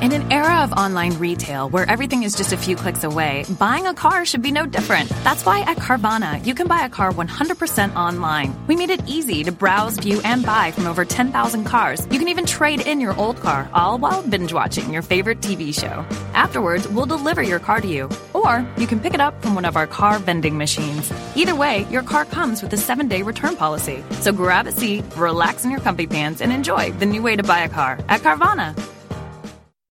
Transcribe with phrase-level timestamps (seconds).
[0.00, 3.86] In an era of online retail where everything is just a few clicks away, buying
[3.86, 5.10] a car should be no different.
[5.24, 8.54] That's why at Carvana, you can buy a car 100% online.
[8.66, 12.06] We made it easy to browse, view, and buy from over 10,000 cars.
[12.10, 15.78] You can even trade in your old car, all while binge watching your favorite TV
[15.78, 16.06] show.
[16.32, 18.08] Afterwards, we'll deliver your car to you.
[18.32, 21.12] Or you can pick it up from one of our car vending machines.
[21.34, 24.02] Either way, your car comes with a seven day return policy.
[24.20, 27.42] So grab a seat, relax in your comfy pants, and enjoy the new way to
[27.42, 28.74] buy a car at Carvana.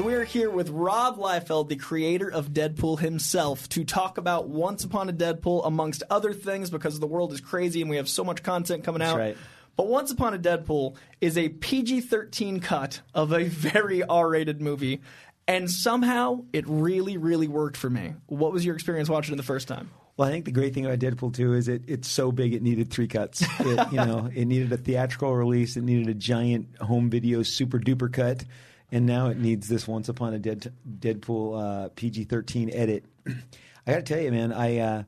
[0.00, 4.48] So we are here with Rob Liefeld, the creator of Deadpool himself, to talk about
[4.48, 8.08] Once Upon a Deadpool, amongst other things, because the world is crazy and we have
[8.08, 9.18] so much content coming out.
[9.18, 9.36] right.
[9.76, 14.62] But Once Upon a Deadpool is a PG 13 cut of a very R rated
[14.62, 15.02] movie.
[15.46, 18.14] And somehow it really, really worked for me.
[18.24, 19.90] What was your experience watching it the first time?
[20.16, 22.62] Well, I think the great thing about Deadpool 2 is it, it's so big it
[22.62, 23.44] needed three cuts.
[23.60, 27.78] It, you know, it needed a theatrical release, it needed a giant home video super
[27.78, 28.46] duper cut,
[28.92, 33.04] and now it needs this Once Upon a Dead, Deadpool uh, PG 13 edit.
[33.26, 35.02] I got to tell you, man, I uh,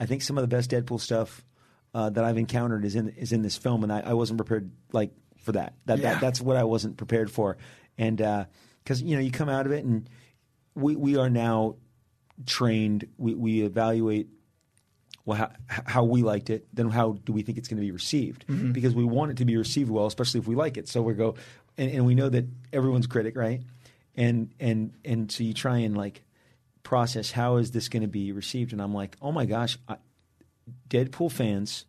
[0.00, 1.44] I think some of the best Deadpool stuff
[1.94, 4.70] uh, that I've encountered is in is in this film, and I, I wasn't prepared
[4.92, 5.74] like for that.
[5.86, 6.12] That, Yeah.
[6.14, 7.56] that that's what I wasn't prepared for,
[7.96, 8.16] and
[8.82, 10.08] because you know you come out of it and
[10.74, 11.76] we we are now
[12.44, 13.06] trained.
[13.16, 14.28] We we evaluate
[15.24, 15.50] well how,
[15.86, 16.66] how we liked it.
[16.74, 18.44] Then how do we think it's going to be received?
[18.72, 20.88] Because we want it to be received well, especially if we like it.
[20.88, 21.36] So we go,
[21.78, 23.62] and, and we know that everyone's critic, right?
[24.14, 26.22] And and and so you try and like
[26.82, 28.72] process how is this going to be received?
[28.72, 29.96] And I'm like, oh my gosh, I,
[30.88, 31.84] Deadpool fans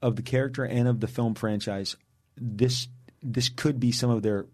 [0.00, 1.96] of the character and of the film franchise,
[2.36, 2.88] this
[3.22, 4.46] this could be some of their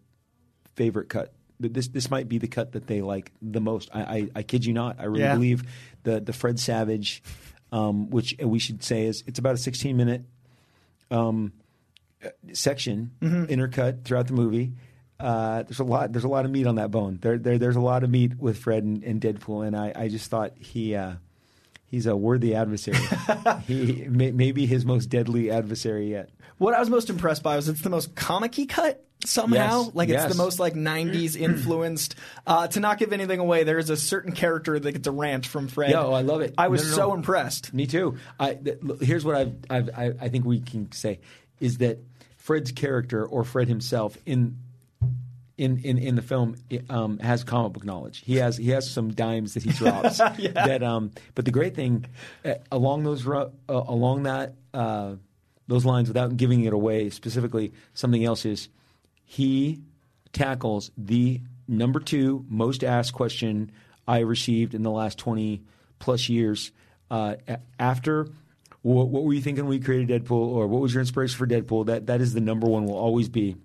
[0.77, 1.33] favorite cut.
[1.61, 3.91] This this might be the cut that they like the most.
[3.93, 4.97] I I, I kid you not.
[4.99, 5.35] I really Yeah.
[5.35, 5.63] believe
[6.05, 7.23] the the Fred Savage,
[7.71, 10.23] um, which we should say is it's about a 16 minute
[11.11, 11.53] um,
[12.25, 14.73] uh, section intercut throughout the movie.
[15.19, 16.13] Uh, there's a lot.
[16.13, 17.19] There's a lot of meat on that bone.
[17.21, 20.09] There, there there's a lot of meat with Fred and, and Deadpool, and I, I
[20.09, 21.13] just thought he uh,
[21.87, 22.97] he's a worthy adversary.
[23.67, 26.31] he may, maybe his most deadly adversary yet.
[26.57, 29.83] What I was most impressed by was it's the most comic-y cut somehow.
[29.85, 30.31] Yes, Like it's yes.
[30.33, 32.15] the most like '90s influenced.
[32.47, 35.45] Uh, to not give anything away, there is a certain character that gets a rant
[35.45, 35.91] from Fred.
[35.91, 36.55] Yeah, oh, I love it.
[36.57, 37.15] I was No, no, so no.
[37.15, 37.75] impressed.
[37.75, 38.17] Me too.
[38.39, 41.21] I, th- here's what I've, I've, I, I think we can say
[41.61, 41.99] is that
[42.51, 44.59] Fred's character or Fred himself in
[45.57, 46.57] in, in, in the film
[46.89, 48.25] um, has comic book knowledge.
[48.27, 50.19] He has he has some dimes that he drops.
[50.55, 52.07] That um, but the great thing
[52.45, 55.15] uh, along those uh, along that uh,
[55.69, 58.69] those lines, without giving it away specifically, something else is
[59.23, 59.79] he
[60.33, 63.71] tackles the number two most asked question
[64.09, 65.63] I received in the last 20
[66.01, 66.73] plus years.
[67.13, 67.37] Uh,
[67.79, 68.27] after
[68.83, 71.47] what, what were you thinking when we created Deadpool, or what was your inspiration for
[71.47, 71.87] Deadpool?
[71.87, 72.85] That that is the number one.
[72.85, 73.57] Will always be.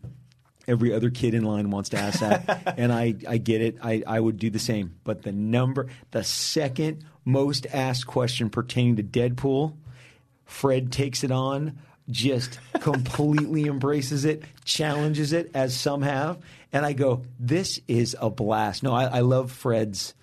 [0.68, 3.78] Every other kid in line wants to ask that, and I, I get it.
[3.84, 4.96] I, I would do the same.
[5.04, 9.76] But the number, the second most asked question pertaining to Deadpool,
[10.46, 11.78] Fred takes it on,
[12.10, 16.40] just completely embraces it, challenges it as some have,
[16.74, 20.16] and I go, "This is a blast." No, I, I love Fred's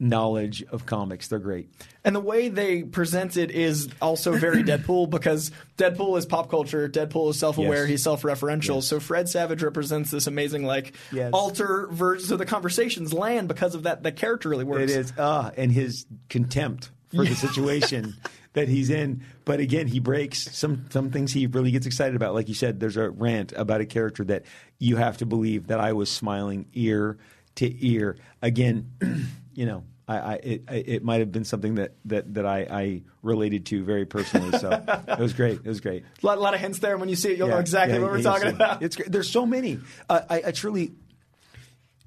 [0.00, 1.28] knowledge of comics.
[1.28, 1.70] They're great.
[2.02, 6.88] And the way they present it is also very Deadpool because Deadpool is pop culture.
[6.88, 7.82] Deadpool is self-aware.
[7.82, 7.88] Yes.
[7.88, 8.76] He's self-referential.
[8.76, 8.86] Yes.
[8.88, 11.30] So Fred Savage represents this amazing like Yes.
[11.34, 12.26] alter version.
[12.26, 14.02] So the conversations land because of that.
[14.02, 14.90] The character really works.
[14.90, 18.14] It is, ah, and his contempt for the situation
[18.54, 19.22] that he's in.
[19.44, 22.34] But again, he breaks some some things he really gets excited about.
[22.34, 24.44] Like you said, there's a rant about a character that
[24.78, 27.18] you have to believe that I was smiling ear
[27.56, 28.16] to ear.
[28.40, 28.90] Again,
[29.60, 29.84] you know.
[30.08, 33.84] I, I, it, it might have been something that, that, that I, I related to
[33.84, 34.58] very personally.
[34.58, 34.70] So
[35.08, 35.60] it was great.
[35.62, 36.02] It was great.
[36.20, 36.96] A lot, lot of hints there.
[36.96, 38.82] When you see it, you'll know exactly yeah, what we're yeah, talking about.
[38.82, 39.12] It's great.
[39.12, 39.78] There's so many.
[40.08, 40.92] Uh, I, I truly.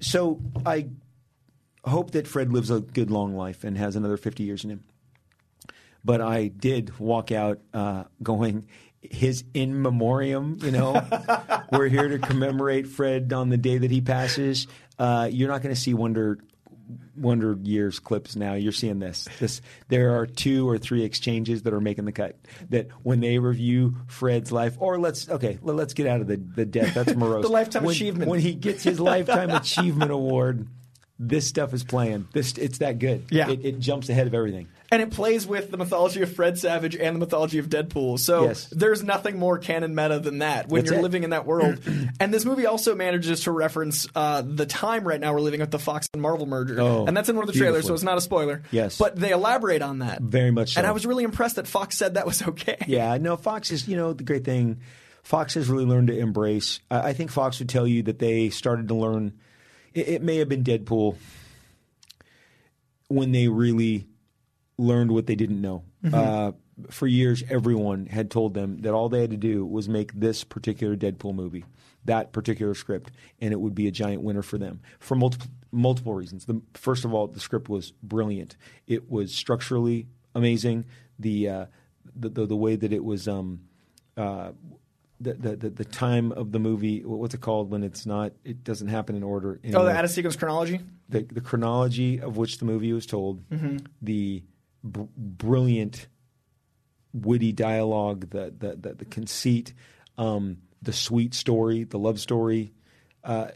[0.00, 0.88] So I
[1.84, 4.84] hope that Fred lives a good long life and has another 50 years in him.
[6.04, 8.68] But I did walk out uh, going.
[9.00, 11.00] His in memoriam, you know,
[11.72, 14.66] we're here to commemorate Fred on the day that he passes.
[14.98, 16.38] Uh, you're not going to see Wonder
[17.16, 19.28] Wonder Years clips now, you're seeing this.
[19.38, 22.38] This there are two or three exchanges that are making the cut.
[22.70, 26.36] That when they review Fred's life, or let's okay, let, us get out of the
[26.36, 26.94] the death.
[26.94, 27.42] That's morose.
[27.42, 28.30] The lifetime when, achievement.
[28.30, 30.68] when he gets his lifetime achievement award.
[31.18, 32.26] This stuff is playing.
[32.32, 33.26] This it's that good.
[33.30, 33.48] Yeah.
[33.50, 34.66] it, it jumps ahead of everything.
[34.90, 38.18] and it plays with the mythology of Fred Savage and the mythology of Deadpool.
[38.18, 38.68] So Yes.
[38.72, 41.02] there's nothing more canon meta than that when That's you're it.
[41.04, 41.78] living in that world.
[42.20, 45.70] and this movie also manages to reference uh, the time right now we're living with
[45.70, 48.02] the Fox and Marvel merger, Oh, and that's in one of the trailers, so it's
[48.02, 48.62] not a spoiler.
[48.72, 48.98] Yes.
[48.98, 50.80] but they elaborate on that Very much so.
[50.80, 52.76] And I was really impressed that Fox said that was okay.
[52.88, 54.80] Yeah, no, Fox is, you know, the great thing.
[55.22, 56.80] Fox has really learned to embrace.
[56.90, 59.34] I, I think Fox would tell you that they started to learn.
[59.94, 61.16] It, it may have been Deadpool
[63.08, 64.06] when they really
[64.76, 65.84] learned what they didn't know.
[66.12, 66.52] Uh,
[66.90, 70.42] for years, everyone had told them that all they had to do was make this
[70.44, 71.64] particular Deadpool movie,
[72.04, 76.14] that particular script, and it would be a giant winner for them for multiple multiple
[76.14, 76.44] reasons.
[76.46, 78.56] The, first of all, the script was brilliant.
[78.86, 80.84] It was structurally amazing.
[81.18, 81.66] The uh,
[82.16, 83.28] the, the the way that it was.
[83.28, 83.60] Um,
[84.16, 84.52] uh,
[85.20, 88.64] the, the, the, the time of the movie, what's it called when it's not, it
[88.64, 89.60] doesn't happen in order.
[89.72, 90.80] Oh, the out of sequence chronology.
[91.08, 93.42] the, the chronology of which the movie was told,
[94.02, 94.42] the
[94.82, 96.08] br- brilliant,
[97.12, 99.72] witty dialogue, the the the, the conceit,
[100.18, 102.72] um, the sweet story, the love story,
[103.22, 103.48] uh,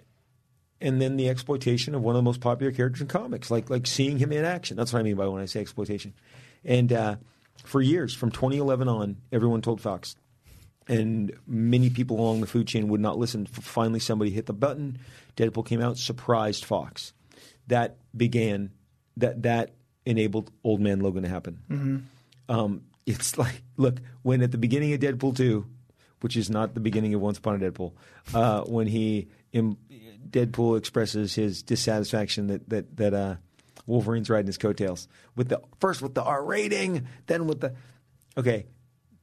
[0.80, 3.86] and then the exploitation of one of the most popular characters in comics, like like
[3.86, 4.76] seeing him in action.
[4.76, 6.14] That's what I mean by when I say exploitation.
[6.64, 7.16] And uh,
[7.64, 10.14] for years, from 2011 on, everyone told Fox,
[10.88, 13.46] and many people along the food chain would not listen.
[13.46, 14.98] Finally, somebody hit the button.
[15.36, 17.12] Deadpool came out, surprised Fox.
[17.68, 18.70] That began
[19.18, 19.74] that that
[20.06, 22.08] enabled Old Man Logan to happen.
[22.48, 25.66] Um, it's like look when at the beginning of Deadpool two,
[26.20, 27.92] which is not the beginning of Once Upon a Deadpool,
[28.34, 29.76] uh, when he im-
[30.30, 33.36] Deadpool expresses his dissatisfaction that that that uh,
[33.86, 37.74] Wolverine's riding his coattails with the first with the R rating, then with the
[38.36, 38.66] okay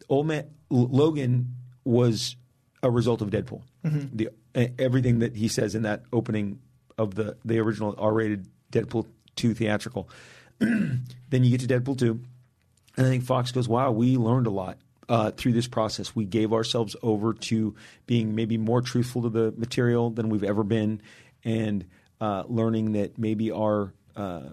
[0.09, 2.35] old man Logan was
[2.83, 3.61] a result of Deadpool.
[4.13, 6.59] The e- everything that he says in that opening
[6.97, 9.05] of the the original R-rated Deadpool
[9.35, 10.09] two theatrical.
[10.59, 12.19] then you get to Deadpool two,
[12.97, 14.77] and I think Fox goes, "Wow, we learned a lot."
[15.07, 17.75] Uh, through this process, we gave ourselves over to
[18.07, 20.99] being maybe more truthful to the material than we've ever been,
[21.43, 21.85] and
[22.19, 24.49] uh, learning that maybe our uh,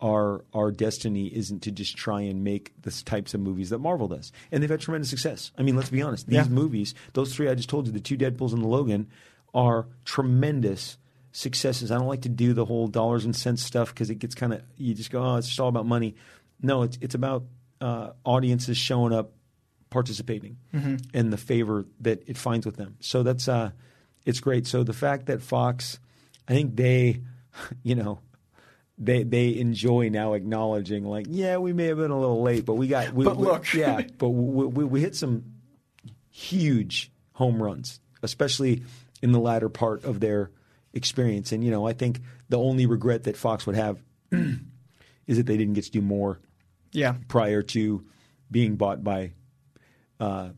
[0.00, 4.08] our our destiny isn't to just try and make the types of movies that Marvel
[4.08, 5.52] does, and they've had tremendous success.
[5.56, 6.48] I mean, let's be honest; these Yeah.
[6.48, 9.06] movies, those three I just told you, the two Deadpool's and the Logan,
[9.54, 10.98] are tremendous
[11.32, 11.90] successes.
[11.90, 14.52] I don't like to do the whole dollars and cents stuff because it gets kind
[14.52, 16.14] of you just go, oh, it's just all about money.
[16.62, 17.44] No, it's it's about
[17.80, 19.32] uh, audiences showing up,
[19.90, 22.96] participating, and the favor that it finds with them.
[23.00, 23.70] So that's uh,
[24.24, 24.66] it's great.
[24.66, 25.98] So the fact that Fox,
[26.48, 27.20] I think they,
[27.82, 28.20] you know
[28.98, 32.74] they they enjoy now acknowledging like yeah we may have been a little late but
[32.74, 33.74] we got we, But we- look.
[33.74, 35.44] yeah but we, we, we hit some
[36.30, 38.82] huge home runs especially
[39.22, 40.50] in the latter part of their
[40.94, 44.02] experience and you know I think the only regret that Fox would have
[44.32, 46.40] is that they didn't get to do more
[46.92, 47.16] Yeah.
[47.28, 48.04] prior to
[48.50, 49.32] being bought by
[50.20, 50.50] uh,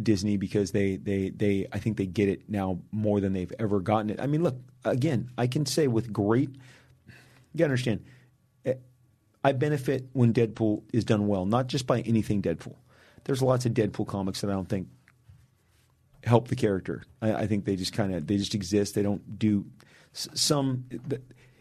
[0.00, 3.80] Disney because they, they, they I think they get it now more than they've ever
[3.80, 4.20] gotten it.
[4.20, 6.50] I mean, look again, I can say with great.
[7.52, 8.04] You got to understand,
[8.64, 8.74] eh,
[9.44, 12.76] I benefit when Deadpool is done well, not just by anything Deadpool.
[13.24, 14.88] There's lots of Deadpool comics that I don't think
[16.24, 17.02] help the character.
[17.20, 18.94] I, I think they just kind of they just exist.
[18.94, 19.66] They don't do
[20.14, 20.84] s- some.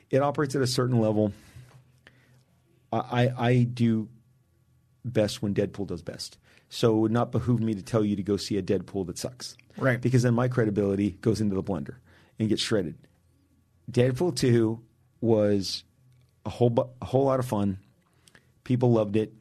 [0.10, 1.34] It operates at a certain level.
[2.92, 4.10] I, I I do
[5.06, 6.38] best when Deadpool does best.
[6.70, 9.18] So it would not behoove me to tell you to go see a Deadpool that
[9.18, 9.58] sucks.
[9.78, 10.00] Right.
[10.00, 11.96] Because then my credibility goes into the blender
[12.40, 12.96] and gets shredded.
[13.92, 14.80] Deadpool 2
[15.22, 15.84] was
[16.46, 17.78] a whole bu- a whole lot of fun.
[18.64, 19.34] People loved it.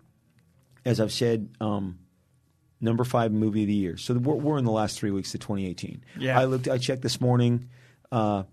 [0.85, 1.99] As I've said, um,
[2.81, 3.97] number five movie of the year.
[3.97, 6.03] So we're, we're in the last three weeks of 2018.
[6.19, 6.39] Yeah.
[6.39, 6.69] I looked.
[6.69, 7.69] I checked this morning.
[8.13, 8.45] Uh,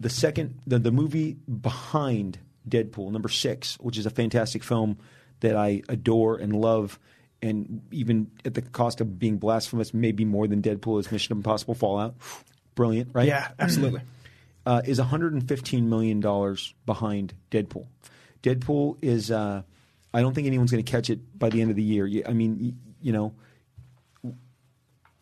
[0.00, 4.98] the second, the, the movie behind Deadpool, number six, which is a fantastic film
[5.40, 6.98] that I adore and love,
[7.40, 11.74] and even at the cost of being blasphemous, maybe more than Deadpool is Mission Impossible
[11.74, 12.16] Fallout.
[12.74, 13.28] Brilliant, right?
[13.28, 14.00] Yeah, absolutely.
[14.66, 17.86] uh, is 115 million dollars behind Deadpool.
[18.42, 19.30] Deadpool is.
[19.30, 19.62] Uh,
[20.12, 22.08] I don't think anyone's going to catch it by the end of the year.
[22.26, 23.34] I mean, you know,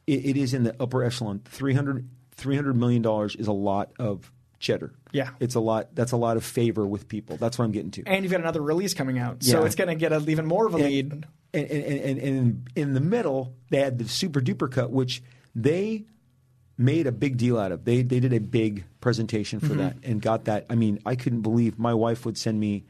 [0.07, 1.41] it, it is in the upper echelon.
[1.47, 4.93] 300, 300 million dollars is a lot of cheddar.
[5.13, 5.31] Yeah.
[5.41, 5.95] it's a lot.
[5.95, 7.37] That's a lot of favor with people.
[7.37, 8.03] That's what I'm getting to.
[8.07, 9.67] And you've got another release coming out, so Yeah.
[9.67, 11.13] it's going to get a, even more of a lead.
[11.13, 15.23] And, and, and, and, and in the middle, they had the super duper cut, which
[15.55, 16.05] they
[16.79, 17.85] made a big deal out of.
[17.85, 19.79] They they did a big presentation for Mm-hmm.
[19.79, 20.67] that and got that.
[20.71, 22.85] I mean, I couldn't believe my wife would send me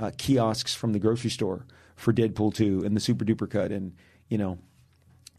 [0.00, 1.64] uh, kiosks from the grocery store
[1.96, 3.94] for Deadpool two and the Super Duper cut, and
[4.28, 4.58] you know.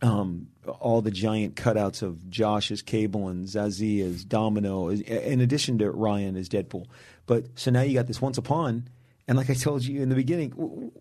[0.02, 0.48] Um,
[0.80, 5.92] all the giant cutouts of Josh as Cable and Zazie as Domino, in addition to
[5.92, 6.86] Ryan as Deadpool.
[7.26, 8.88] But so now you got this Once Upon,
[9.28, 10.94] and like I told you in the beginning,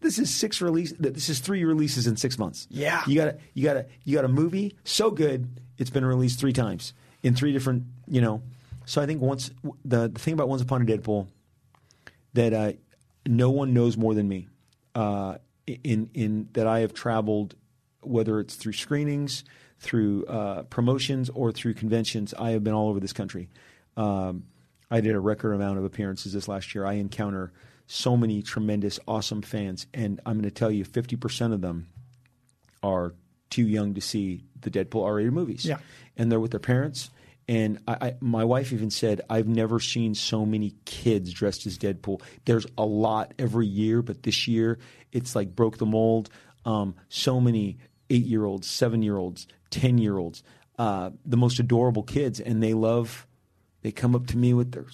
[0.00, 0.94] this is six release.
[0.98, 2.66] This is three releases in six months.
[2.70, 3.02] Yeah.
[3.06, 6.38] you got a you got a you got a movie so good it's been released
[6.38, 6.92] three times
[7.22, 8.42] in three different you know.
[8.84, 9.50] So I think once
[9.84, 11.26] the the thing about Once Upon a Deadpool
[12.34, 12.72] that uh,
[13.26, 14.48] no one knows more than me.
[14.94, 17.54] Uh, in in that I have traveled,
[18.00, 19.44] whether it's through screenings,
[19.80, 22.32] through uh, promotions, or through conventions.
[22.38, 23.48] I have been all over this country.
[23.96, 24.44] Um,
[24.90, 26.86] I did a record amount of appearances this last year.
[26.86, 27.52] I encounter
[27.88, 31.88] so many tremendous, awesome fans, and I'm going to tell you, fifty percent of them
[32.82, 33.14] are
[33.50, 35.64] too young to see the Deadpool R-rated movies.
[35.64, 35.78] Yeah.
[36.16, 37.10] and they're with their parents.
[37.48, 41.78] And I, I, my wife even said, "I've never seen so many kids dressed as
[41.78, 42.20] Deadpool.
[42.44, 44.78] There's a lot every year, but this year
[45.12, 46.28] it's like broke the mold.
[46.64, 47.78] Um, so many
[48.10, 50.42] eight-year-olds, seven-year-olds, ten-year-olds,
[50.78, 53.28] uh, the most adorable kids, and they love.
[53.82, 54.86] They come up to me with their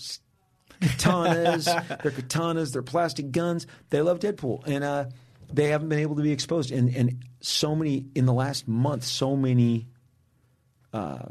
[0.80, 1.64] katanas,
[2.02, 3.66] their katanas, their plastic guns.
[3.90, 5.04] They love Deadpool, and uh,
[5.52, 6.70] they haven't been able to be exposed.
[6.72, 9.88] And and so many in the last month, so many
[10.92, 11.26] uh,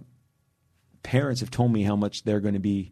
[1.03, 2.91] parents have told me how much they're going to be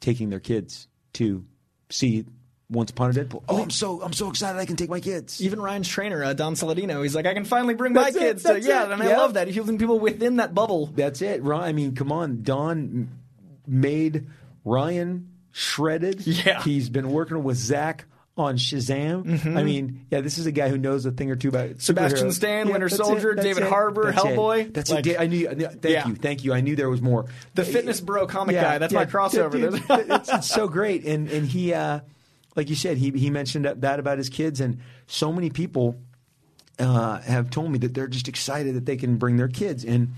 [0.00, 1.44] taking their kids to
[1.90, 2.24] see
[2.68, 3.44] Once Upon a Deadpool.
[3.48, 4.58] Oh, I'm so I'm so excited!
[4.58, 5.40] I can take my kids.
[5.42, 8.42] Even Ryan's trainer, uh, Don Saladino, he's like, I can finally bring my it, kids
[8.42, 9.18] to that's yeah, it, and I yeah.
[9.18, 9.46] love that.
[9.46, 10.86] He's holding people within that bubble.
[10.86, 11.62] That's it, Ron.
[11.62, 13.08] I mean, come on, Don
[13.66, 14.26] made
[14.64, 16.26] Ryan shredded.
[16.26, 16.62] Yeah.
[16.62, 18.04] he's been working with Zach
[18.38, 19.56] on Shazam.
[19.56, 21.78] I mean, yeah, this is a guy who knows a thing or two about Mm-hmm.
[21.78, 22.32] Sebastian.
[22.32, 24.36] Stan, Yeah, Winter that's it, Soldier, David it, Harbour, that's it.
[24.36, 24.74] Hellboy.
[24.74, 25.18] That's Like- it.
[25.18, 25.48] I knew.
[25.48, 26.06] Thank Yeah.
[26.06, 26.52] you, thank you.
[26.52, 27.24] I knew there was more.
[27.54, 28.76] The fitness bro comic guy.
[28.78, 29.52] That's my crossover.
[29.52, 32.00] dude, it's, it's so great, and and he, uh,
[32.56, 35.96] like you said, he he mentioned that, that about his kids, and so many people
[36.78, 40.12] uh, have told me that they're just excited that they can bring their kids, and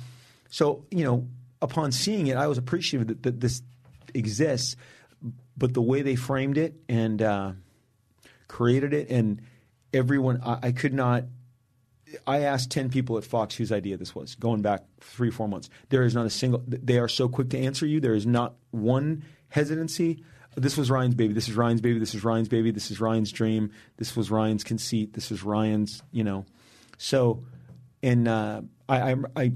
[0.51, 1.29] so you know,
[1.63, 3.63] upon seeing it, I was appreciative that, that this
[4.13, 4.75] exists,
[5.57, 7.53] but the way they framed it and uh,
[8.49, 9.43] created it, and
[9.93, 11.25] everyone, I, I could not.
[12.27, 15.69] I asked 10 people at Fox whose idea this was, going back three, four months.
[15.91, 18.01] There is not a single, they are so quick to answer you.
[18.01, 20.25] There is not one hesitancy.
[20.57, 21.35] This was Ryan's baby.
[21.35, 21.99] This is Ryan's baby.
[21.99, 22.71] This is Ryan's baby.
[22.71, 23.73] This is Ryan's dream.
[23.99, 25.13] This was Ryan's conceit.
[25.13, 26.47] This is Ryan's, you know.
[26.97, 27.45] So,
[28.03, 29.53] and uh, I, I, I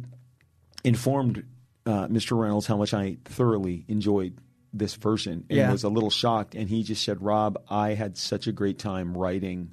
[0.85, 1.45] informed
[1.87, 2.39] uh, Mr.
[2.39, 4.39] Reynolds how much I thoroughly enjoyed
[4.73, 5.71] this version and Yeah.
[5.73, 6.55] was a little shocked.
[6.55, 9.73] And he just said, Rob, I had such a great time writing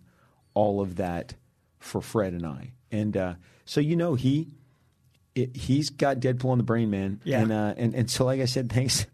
[0.54, 1.36] all of that
[1.80, 2.72] for Fred and I.
[2.92, 3.34] And uh,
[3.66, 4.50] so, you know, he
[5.36, 7.22] it, he's got Deadpool on the brain, man.
[7.24, 7.42] Yeah.
[7.42, 9.06] And, uh, and and so, like I said, thanks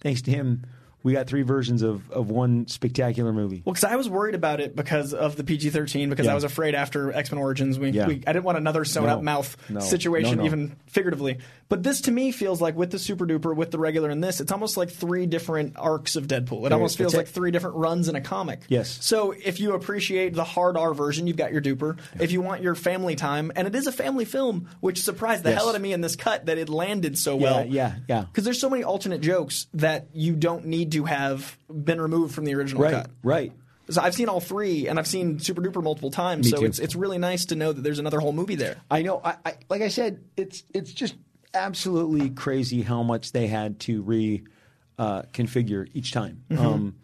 [0.00, 0.64] thanks to him,
[1.02, 3.62] we got three versions of, of one spectacular movie.
[3.64, 6.10] Well, because I was worried about it because of the PG thirteen.
[6.10, 6.32] Because Yeah.
[6.32, 8.06] I was afraid after X Men Origins, we, Yeah.
[8.06, 9.16] we I didn't want another sewn No.
[9.16, 9.80] up mouth No.
[9.80, 11.38] situation, No, even figuratively.
[11.68, 14.40] But this to me feels like with the Super Duper, with the regular, and this,
[14.40, 16.58] it's almost like three different arcs of Deadpool.
[16.66, 17.30] It There- almost feels like it.
[17.32, 18.62] three different runs in a comic.
[18.68, 18.98] Yes.
[19.00, 21.96] So if you appreciate the hard R version, you've got your Duper.
[22.18, 25.50] If you want your family time, and it is a family film, which surprised the
[25.50, 25.58] Yes.
[25.60, 27.64] hell out of me in this cut that it landed so well.
[27.64, 28.22] yeah, yeah.
[28.22, 32.44] Because there's so many alternate jokes that you don't need to have been removed from
[32.44, 33.10] the original Right, cut.
[33.22, 33.52] right.
[33.88, 36.44] So I've seen all three, and I've seen Super Duper multiple times.
[36.44, 36.66] Me so too.
[36.66, 38.76] it's it's really nice to know that there's another whole movie there.
[38.90, 39.20] I know.
[39.24, 41.16] I, I like I said, it's it's just
[41.54, 44.44] absolutely crazy how much they had to re
[44.98, 46.44] uh, configure each time.
[46.56, 46.96] Um,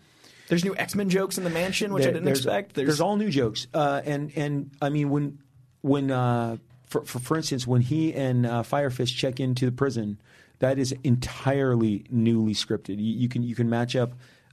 [0.48, 2.74] There's new X Men jokes in the mansion, which I didn't there's, expect.
[2.74, 5.38] There's, all new jokes, uh, and and I mean when
[5.80, 10.20] when uh, for, for for instance when he and uh, Firefist check into the prison,
[10.60, 12.98] that is entirely newly scripted.
[12.98, 14.12] You, you can you can match up.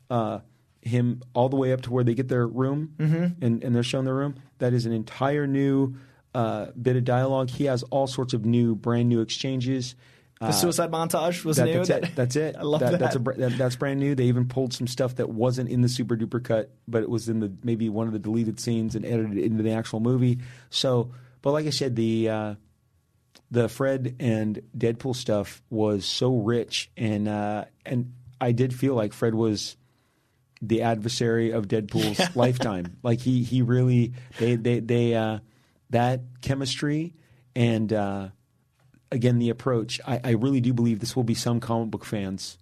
[0.10, 0.40] Uh,
[0.82, 3.42] him all the way up to where they get their room Mm-hmm.
[3.46, 4.36] and, and they're shown their room.
[4.60, 5.96] That is an entire new
[6.36, 7.50] uh, bit of dialogue.
[7.50, 9.96] He has all sorts of new, brand new exchanges.
[10.42, 11.86] the suicide montage was That- new.
[11.86, 12.16] that's it.
[12.18, 12.56] That's it.
[12.60, 13.00] I love that, that.
[13.00, 14.14] That's a that, that's brand new.
[14.14, 17.30] They even pulled some stuff that wasn't in the super duper cut, but it was
[17.30, 20.40] in the maybe one of the deleted scenes and edited it into the actual movie.
[20.70, 22.56] So, but like I said, the uh,
[23.54, 29.14] the Fred and Deadpool stuff was so rich, and uh, and I did feel like
[29.14, 29.78] Fred was
[30.60, 32.98] the adversary of Deadpool's lifetime.
[33.04, 35.38] Like he he really they they they uh,
[35.92, 37.14] that chemistry
[37.56, 38.30] and uh,
[39.12, 40.02] again the approach.
[40.04, 42.58] I, I really do believe this will be some comic book fans'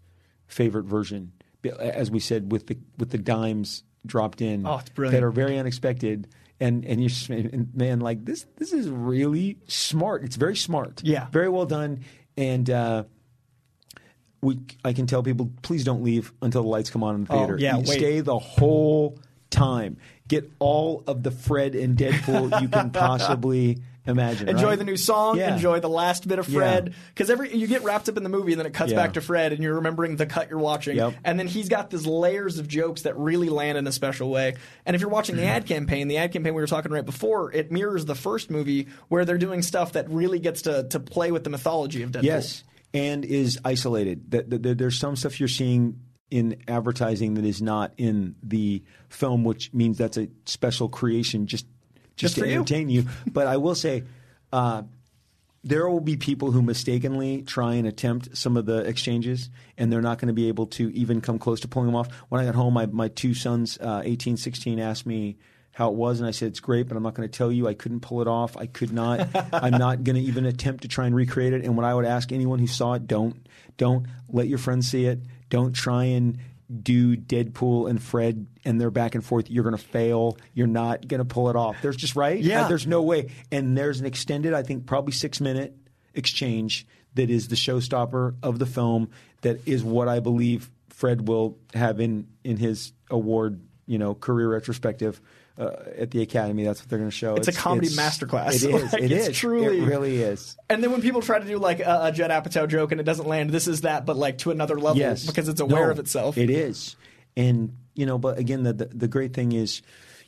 [0.45, 1.31] favorite version.
[1.79, 6.27] As we said, with the with the dimes dropped in Oh, that are very unexpected.
[6.61, 10.23] And and you just and man, like this this is really smart.
[10.23, 11.01] It's very smart.
[11.03, 11.25] Yeah.
[11.31, 12.01] very well done.
[12.37, 13.03] And uh,
[14.41, 17.33] we I can tell people please don't leave until the lights come on in the
[17.33, 17.57] Oh, theater.
[17.59, 19.17] yeah, You stay the whole
[19.49, 19.97] time.
[20.27, 24.49] Get all of the Fred and Deadpool you can possibly imagine.
[24.49, 24.77] Enjoy right?
[24.77, 25.37] the new song.
[25.37, 25.53] Yeah.
[25.53, 26.93] Enjoy the last bit of Fred.
[27.09, 28.97] Because every you get wrapped up in the movie, and then it cuts Yeah.
[28.97, 30.97] back to Fred, and you're remembering the cut you're watching.
[30.97, 31.13] Yep.
[31.23, 34.55] And then he's got these layers of jokes that really land in a special way.
[34.85, 35.51] And if you're watching the mm-hmm.
[35.51, 38.87] ad campaign, the ad campaign we were talking right before, it mirrors the first movie
[39.07, 42.23] where they're doing stuff that really gets to to play with the mythology of Deadpool.
[42.23, 44.31] Yes, and is isolated.
[44.31, 45.99] That that- that There's some stuff you're seeing
[46.31, 51.65] in advertising that is not in the film, which means that's a special creation just
[52.21, 52.53] Just to for you.
[52.55, 53.05] entertain you.
[53.31, 54.03] But I will say.
[54.53, 54.83] Uh,
[55.63, 60.01] there will be people who mistakenly try and attempt some of the exchanges, and they're
[60.01, 62.11] not going to be able to even come close to pulling them off.
[62.29, 65.37] When I got home, my, my two sons, uh, 18, 16, asked me
[65.73, 67.67] how it was, and I said, It's great, but I'm not going to tell you.
[67.67, 68.57] I couldn't pull it off.
[68.57, 69.27] I could not.
[69.53, 71.63] I'm not going to even attempt to try and recreate it.
[71.63, 73.47] And what I would ask anyone who saw it, don't,
[73.77, 75.19] don't let your friends see it.
[75.49, 76.39] Don't try and
[76.71, 79.49] do Deadpool and Fred and they're back and forth.
[79.49, 80.37] You're going to fail.
[80.53, 81.77] You're not going to pull it off.
[81.81, 82.39] There's just right.
[82.39, 82.65] Yeah.
[82.65, 83.31] Uh, there's no way.
[83.51, 85.75] And there's an extended, I think, probably six minute
[86.13, 89.09] exchange that is the showstopper of the film.
[89.41, 94.49] That is what I believe Fred will have in in his award, you know, career
[94.49, 95.19] retrospective.
[95.57, 97.35] Uh, at the Academy, that's what they're going to show.
[97.35, 98.63] It's a comedy masterclass.
[98.63, 98.83] It is.
[98.93, 99.37] Like, it it's is.
[99.37, 100.55] truly- It really is.
[100.69, 103.03] And then when people try to do like a, a Judd Apatow joke and it
[103.03, 105.25] doesn't land, this is that, but like to another level yes.
[105.25, 106.37] because it's aware No, of itself.
[106.37, 106.95] It is,
[107.35, 109.81] and you know, but again, the, the the great thing is.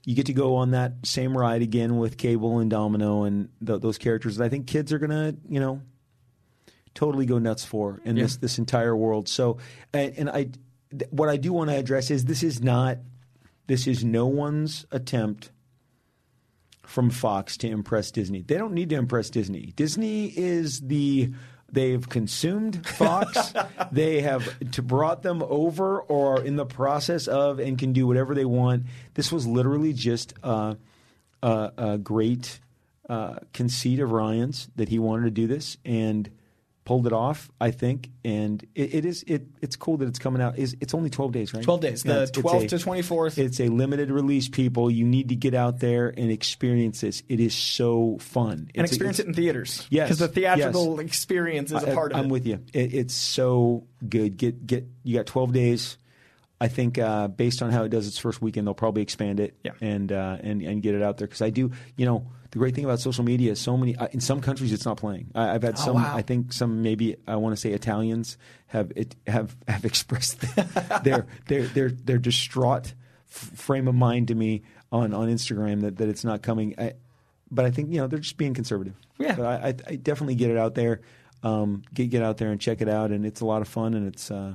[0.05, 3.79] You get to go on that same ride again with Cable and Domino and th-
[3.79, 5.81] those characters that I think kids are gonna, you know,
[6.93, 9.29] totally go nuts for in this this entire world.
[9.29, 9.59] So,
[9.93, 10.49] and, and I,
[10.91, 12.97] th- what I do want to address is this is not,
[13.67, 15.51] this is no one's attempt
[16.85, 18.41] from Fox to impress Disney.
[18.41, 19.73] They don't need to impress Disney.
[19.75, 21.33] Disney is the
[21.71, 23.53] they've consumed Fox.
[23.91, 28.05] they have to brought them over or are in the process of and can do
[28.05, 28.85] whatever they want.
[29.15, 30.75] This was literally just uh,
[31.41, 32.59] a, a great
[33.09, 36.29] uh, conceit of Ryan's that he wanted to do this and
[36.85, 37.49] pulled it off.
[37.61, 39.47] I think, and it, it is it.
[39.61, 40.57] It's cool that it's coming out.
[40.57, 41.63] Is it's only twelve days, right?
[41.63, 43.37] 12 days, the 12th to 24th.
[43.37, 44.49] It's a limited release.
[44.49, 47.23] People, you need to get out there and experience this.
[47.29, 48.69] It is so fun.
[48.75, 49.87] and It's a- experience it in theaters.
[49.89, 51.05] Yes, Because the theatrical yes.
[51.05, 52.31] experience is a I- part of I'm it.
[52.31, 52.59] with you.
[52.73, 54.37] It, it's so good.
[54.37, 54.85] Get get.
[55.03, 55.97] You got 12 days.
[56.61, 59.55] I think uh, based on how it does its first weekend, they'll probably expand it
[59.63, 59.71] Yeah.
[59.81, 61.27] and uh, and and get it out there.
[61.27, 63.95] Because I do, you know, the great thing about social media is so many.
[63.97, 65.31] Uh, in some countries, it's not playing.
[65.35, 65.97] I, I've had some.
[65.97, 66.15] Oh, wow.
[66.15, 68.37] I think some maybe I want to say Italians
[68.67, 70.41] have it have have expressed
[71.03, 72.93] their their their their distraught
[73.29, 74.61] f- frame of mind to me
[74.91, 76.75] on on Instagram that that it's not coming.
[76.77, 76.93] I,
[77.51, 78.95] but I think you know they're just being conservative.
[79.19, 79.35] Yeah.
[79.35, 81.01] But I, I, I definitely get it out there.
[81.43, 83.93] Um, get get out there and check it out, and it's a lot of fun,
[83.95, 84.53] and it's uh,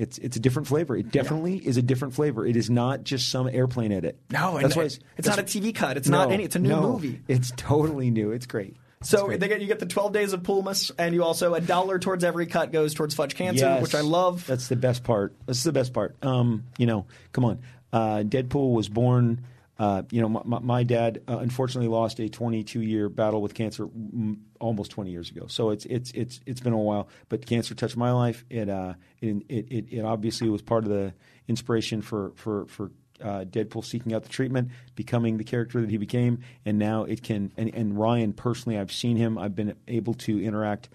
[0.00, 0.96] it's it's a different flavor.
[0.96, 2.46] It definitely is a different flavor.
[2.46, 4.18] It is not just some airplane edit.
[4.30, 5.98] No, that's why it's, it's, not a TV cut.
[5.98, 6.44] It's no, not any.
[6.44, 6.80] It's a new no.
[6.80, 7.20] movie.
[7.28, 8.30] It's totally new.
[8.32, 8.76] It's great.
[9.02, 11.98] So they get you get the 12 days of Poolmas, and you also a dollar
[11.98, 13.82] towards every cut goes towards Fudge Cancer, Yes.
[13.82, 14.46] which I love.
[14.46, 15.34] That's the best part.
[15.46, 16.16] That's the best part.
[16.22, 17.60] Um, you know, come on.
[17.92, 19.44] Uh, Deadpool was born.
[19.80, 23.86] Uh, you know, my, my, dad uh, unfortunately lost a 22 year battle with cancer
[23.86, 25.46] mm, almost 20 years ago.
[25.46, 27.08] So it's it's it's it's been a while.
[27.30, 28.44] But cancer touched my life.
[28.50, 31.14] It uh, it it it obviously was part of the
[31.48, 32.90] inspiration for for for
[33.22, 37.22] uh, Deadpool seeking out the treatment, becoming the character that he became, and now it
[37.22, 37.50] can.
[37.56, 39.38] And, and Ryan personally, I've seen him.
[39.38, 40.90] I've been able to interact.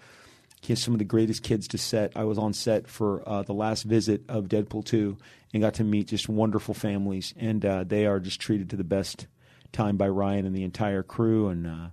[0.66, 2.12] He has some of the greatest kids to set.
[2.16, 5.16] I was on set for uh, the last visit of Deadpool 2
[5.54, 8.82] and got to meet just wonderful families, and uh, they are just treated to the
[8.82, 9.28] best
[9.70, 11.46] time by Ryan and the entire crew.
[11.50, 11.86] And uh,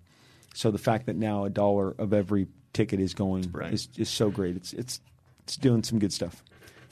[0.55, 3.71] so the fact that now a dollar of every ticket is going Right.
[3.71, 4.55] is, is so great.
[4.55, 5.01] It's it's
[5.43, 6.43] it's doing some good stuff.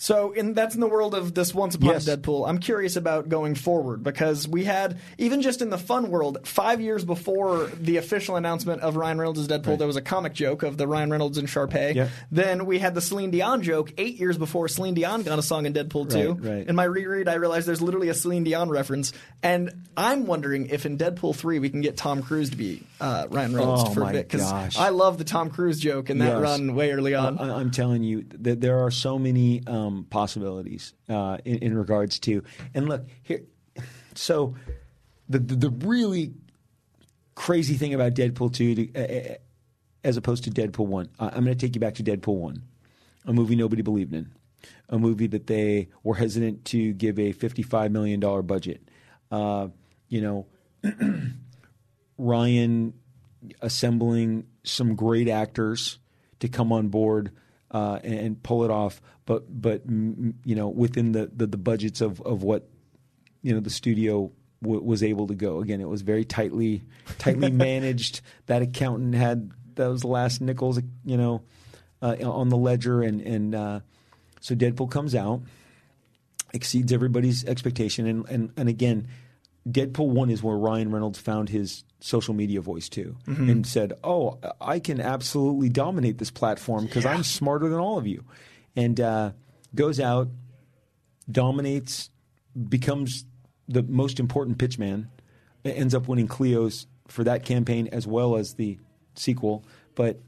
[0.01, 2.07] So in, that's in the world of this Once Upon Yes.
[2.07, 2.49] a Deadpool.
[2.49, 6.81] I'm curious about going forward because we had even just in the fun world, five
[6.81, 10.75] years before the official announcement of Ryan Reynolds Deadpool, there was a comic joke of
[10.75, 11.93] the Ryan Reynolds and Shar-Pei.
[11.93, 12.07] Yeah.
[12.31, 15.67] Then we had the Celine Dion joke eight years before Celine Dion got a song
[15.67, 16.33] in Deadpool 2.
[16.33, 16.67] Right, right.
[16.67, 20.87] In my reread, I realized there's literally a Celine Dion reference, and I'm wondering if
[20.87, 24.01] in Deadpool 3 we can get Tom Cruise to be uh, Ryan Reynolds Oh, for
[24.01, 24.51] a bit because.
[24.75, 26.41] I love the Tom Cruise joke in that Yes.
[26.41, 27.37] run way early on.
[27.37, 32.19] I, I'm telling you that there are so many um, possibilities uh, in, in regards
[32.19, 32.43] to.
[32.73, 33.41] And look here,
[34.15, 34.55] so
[35.29, 36.33] the the, the really
[37.35, 39.35] crazy thing about Deadpool two, to, uh,
[40.03, 42.63] as opposed to Deadpool one, I'm going to take you back to Deadpool one,
[43.25, 44.31] a movie nobody believed in,
[44.89, 48.81] a movie that they were hesitant to give a 55 million dollar budget.
[49.31, 49.69] Uh,
[50.09, 50.47] you know,
[52.17, 52.93] Ryan
[53.61, 55.99] assembling some great actors
[56.39, 57.31] to come on board.
[57.71, 62.01] uh, and pull it off, but but mm, you know within the, the, the budgets
[62.01, 62.67] of, of what
[63.41, 64.29] you know the studio
[64.61, 65.61] w- was able to go.
[65.61, 66.83] Again, it was very tightly
[67.17, 68.19] tightly managed.
[68.47, 71.43] That accountant had those last nickels, you know,
[72.01, 73.79] uh, on the ledger, and and uh,
[74.41, 75.43] so Deadpool comes out,
[76.53, 79.07] exceeds everybody's expectation, and and and again.
[79.69, 84.39] Deadpool 1 is where Ryan Reynolds found his social media voice too and said, Oh,
[84.59, 88.23] I can absolutely dominate this platform because I'm smarter than all of you.
[88.75, 89.31] And uh,
[89.75, 90.29] goes out,
[91.29, 92.09] dominates,
[92.69, 93.25] becomes
[93.67, 95.07] the most important pitchman,
[95.63, 98.77] ends up winning Clio's for that campaign as well as the
[99.15, 99.65] sequel.
[99.95, 100.19] But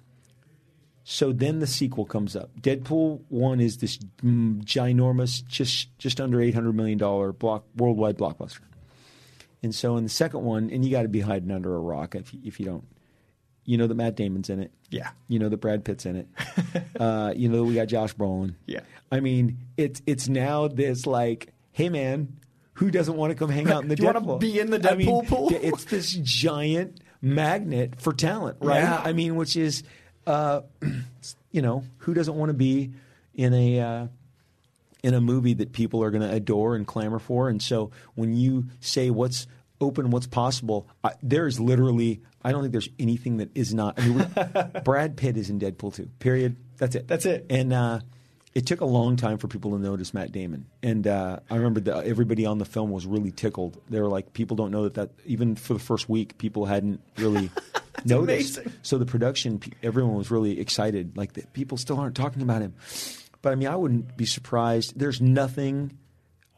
[1.03, 2.49] so then the sequel comes up.
[2.61, 8.17] Deadpool one is this mm, ginormous, just just under eight hundred million dollar block worldwide
[8.17, 8.61] blockbuster.
[9.61, 12.15] And so in the second one, and you got to be hiding under a rock
[12.15, 12.85] if you, if you don't,
[13.65, 14.71] you know that Matt Damon's in it.
[14.89, 15.09] Yeah.
[15.27, 16.27] You know that Brad Pitt's in it.
[16.99, 18.55] uh, you know that we got Josh Brolin.
[18.65, 18.81] Yeah.
[19.11, 22.35] I mean, it's it's now this like, hey man,
[22.73, 24.39] who doesn't want to come hang out in the you Deadpool?
[24.39, 25.49] be in the I mean, Deadpool pool?
[25.53, 28.79] It's this giant magnet for talent, right?
[28.79, 29.01] Yeah.
[29.03, 29.83] I mean, which is,
[30.27, 30.61] uh,
[31.51, 32.91] you know, who doesn't want to be
[33.33, 34.07] in a uh,
[35.03, 37.49] in a movie that people are going to adore and clamor for?
[37.49, 39.47] And so when you say what's
[39.83, 43.99] open, what's possible, I, there's literally, I don't think there's anything that is not.
[43.99, 46.57] I mean, Brad Pitt is in Deadpool 2, period.
[46.77, 47.07] That's it.
[47.07, 47.45] That's it.
[47.49, 47.99] And uh,
[48.53, 50.65] it took a long time for people to notice Matt Damon.
[50.81, 53.81] And uh, I remember that everybody on the film was really tickled.
[53.89, 57.01] They were like, people don't know that that, even for the first week, people hadn't
[57.17, 57.49] really
[58.05, 58.57] noticed.
[58.57, 58.73] amazing.
[58.83, 61.17] So the production, everyone was really excited.
[61.17, 62.73] Like, that people still aren't talking about him.
[63.41, 64.97] But I mean, I wouldn't be surprised.
[64.97, 65.97] There's nothing,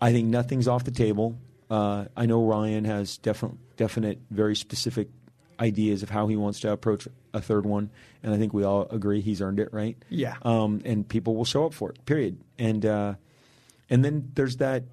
[0.01, 1.37] I think nothing's off the table.
[1.69, 5.09] Uh, I know Ryan has definite, definite, very specific
[5.59, 7.89] ideas of how he wants to approach a third one,
[8.23, 9.97] and I think we all agree he's earned it, right?
[10.09, 10.35] Yeah.
[10.43, 12.05] Um, and people will show up for it.
[12.05, 12.39] Period.
[12.59, 13.15] And uh,
[13.89, 14.83] and then there's that,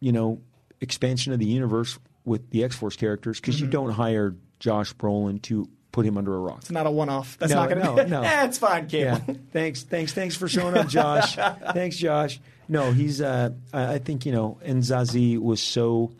[0.00, 0.40] you know,
[0.80, 5.40] expansion of the universe with the X Force characters because you don't hire Josh Brolin
[5.42, 6.58] to put him under a rock.
[6.58, 7.38] It's not a one off.
[7.38, 8.10] That's No, not going to no, be.
[8.10, 8.22] no.
[8.22, 9.16] eh, it's fine, Yeah.
[9.52, 11.36] Thanks, thanks, thanks for showing up, Josh.
[11.72, 12.38] thanks, Josh.
[12.68, 13.22] No, he's.
[13.22, 16.12] Uh, I think you know, and Zazie was so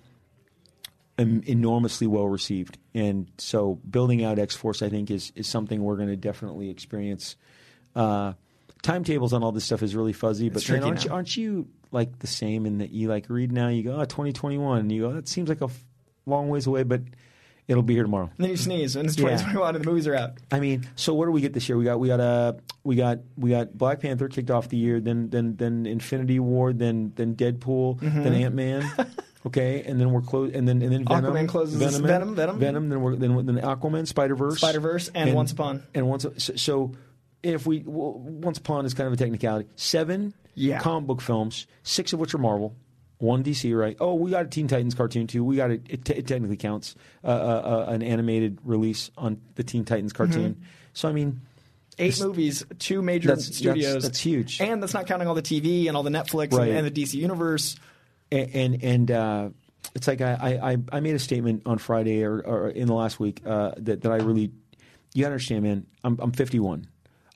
[1.19, 5.97] enormously well received, and so building out X Force, I think, is is something we're
[5.97, 7.37] going to definitely experience.
[7.95, 8.33] Uh,
[8.83, 12.19] timetables on all this stuff is really fuzzy, but man, aren't you, aren't you like
[12.21, 13.69] the same in that you like read now?
[13.69, 15.85] You go, oh, 2021, and you go, that seems like a f-
[16.27, 17.03] long ways away, but
[17.69, 18.31] it'll be here tomorrow.
[18.37, 19.25] And then you sneeze, and it's Yeah.
[19.37, 20.33] 2021, and the movies are out.
[20.53, 21.77] I mean, so what do we get this year?
[21.79, 22.53] We got we got uh
[22.85, 26.73] we got we got Black Panther kicked off the year, then then then Infinity War,
[26.73, 28.23] then then Deadpool, Mm-hmm.
[28.23, 28.91] then Ant Man.
[29.47, 32.59] Okay, and then we're close, and then and then Venom, Aquaman closes- Venom, Venom, Venom.
[32.59, 32.89] Venom.
[32.89, 35.85] Then we're then, then Aquaman, Spider Verse, Spider-Verse, and Once Upon.
[35.95, 36.93] and once so, so
[37.45, 39.69] if we well, Once Upon is kind of a technicality.
[39.77, 40.81] Seven Yeah.
[40.81, 42.75] comic book films, six of which are Marvel.
[43.19, 43.97] One DC, right?
[43.99, 45.43] Oh, we got a Teen Titans cartoon too.
[45.43, 45.83] We got it.
[45.89, 50.55] It, it technically counts uh, uh, uh, an animated release on the Teen Titans cartoon.
[50.55, 50.65] Mm-hmm.
[50.93, 51.41] So I mean,
[51.99, 54.03] Eight movies, two major That's- that's- studios.
[54.03, 54.61] that's huge.
[54.61, 56.69] And that's not counting all the TV and all the Netflix Right.
[56.69, 57.77] and, and the DC universe.
[58.31, 59.49] and and, and uh,
[59.95, 63.19] it's like I, I I made a statement on Friday or, or in the last
[63.19, 64.53] week uh, that that I really
[65.15, 65.87] you gotta understand, man.
[66.05, 66.87] I'm I'm 51.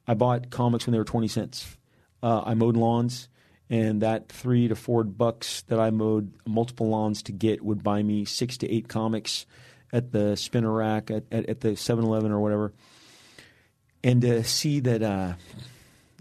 [0.07, 1.77] I bought comics when they were 20 cents.
[2.23, 3.29] Uh, I mowed lawns,
[3.71, 8.03] and that three to four bucks that I mowed multiple lawns to get would buy
[8.03, 9.47] me six to eight comics
[9.93, 12.73] at the spinner rack at, at, at the 7-Eleven or whatever.
[14.03, 15.35] And to see that, uh,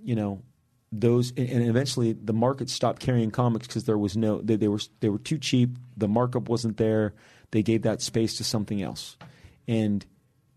[0.04, 0.44] you know,
[0.92, 4.80] those and eventually the market stopped carrying comics because there was no they, they were
[5.02, 5.78] they were too cheap.
[5.96, 7.14] The markup wasn't there.
[7.52, 9.16] They gave that space to something else,
[9.68, 10.04] and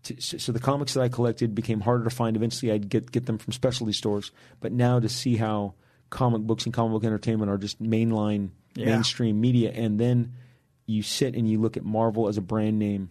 [0.03, 2.35] to, so the comics that I collected became harder to find.
[2.35, 4.31] Eventually, I'd get get them from specialty stores.
[4.59, 5.75] But now to see how
[6.13, 8.85] comic books and comic book entertainment are just mainline Yeah.
[8.85, 10.33] mainstream media, and then
[10.85, 13.09] you sit and you look at Marvel as a brand name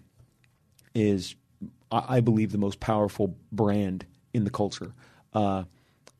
[0.95, 1.35] is,
[1.91, 4.95] I I believe, the most powerful brand in the culture.
[5.35, 5.65] Uh,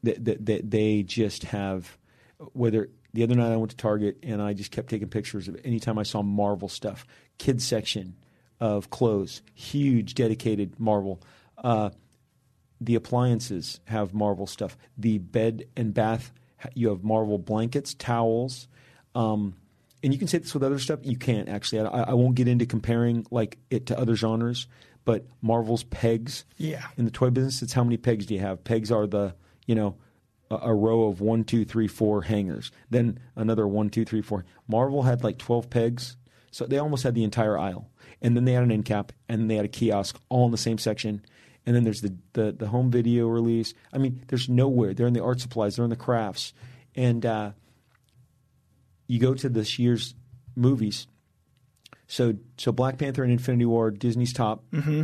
[0.03, 1.97] that, that, that they just have,
[2.55, 5.57] whether the other night I went to Target and I just kept taking pictures of
[5.65, 7.07] anytime I saw Marvel stuff,
[7.39, 8.17] kids section
[8.59, 11.21] of clothes, huge dedicated Marvel.
[11.57, 11.91] Uh,
[12.81, 14.77] the appliances have Marvel stuff.
[14.99, 16.33] The bed and bath,
[16.75, 18.69] you have Marvel blankets, towels.
[19.15, 19.55] Um,
[20.03, 21.01] and you can say this with other stuff.
[21.03, 21.81] You can't actually.
[21.81, 24.67] I, I won't get into comparing like it to other genres,
[25.05, 26.45] but Marvel's pegs.
[26.57, 26.87] Yeah.
[26.97, 28.65] In the toy business, it's how many pegs do you have?
[28.65, 29.35] Pegs are the
[29.67, 29.97] you know
[30.51, 32.73] a, a row of one, two, three, four hangers.
[32.91, 34.45] Then another one, two, three, four.
[34.67, 36.17] Marvel had like twelve pegs,
[36.51, 37.89] so they almost had the entire aisle.
[38.21, 40.59] And then they had an end cap, and they had a kiosk, all in the
[40.59, 41.25] same section.
[41.67, 43.75] And then there's the, the the home video release.
[43.93, 44.95] I mean, there's nowhere.
[44.95, 45.77] They're in the art supplies.
[45.77, 46.53] They're in the crafts,
[46.95, 47.53] and uh,
[49.07, 50.15] you go to this year's
[50.57, 51.07] movies.
[52.07, 54.65] So so Black Panther and Infinity War, Disney's top.
[54.73, 55.03] Mm-hmm.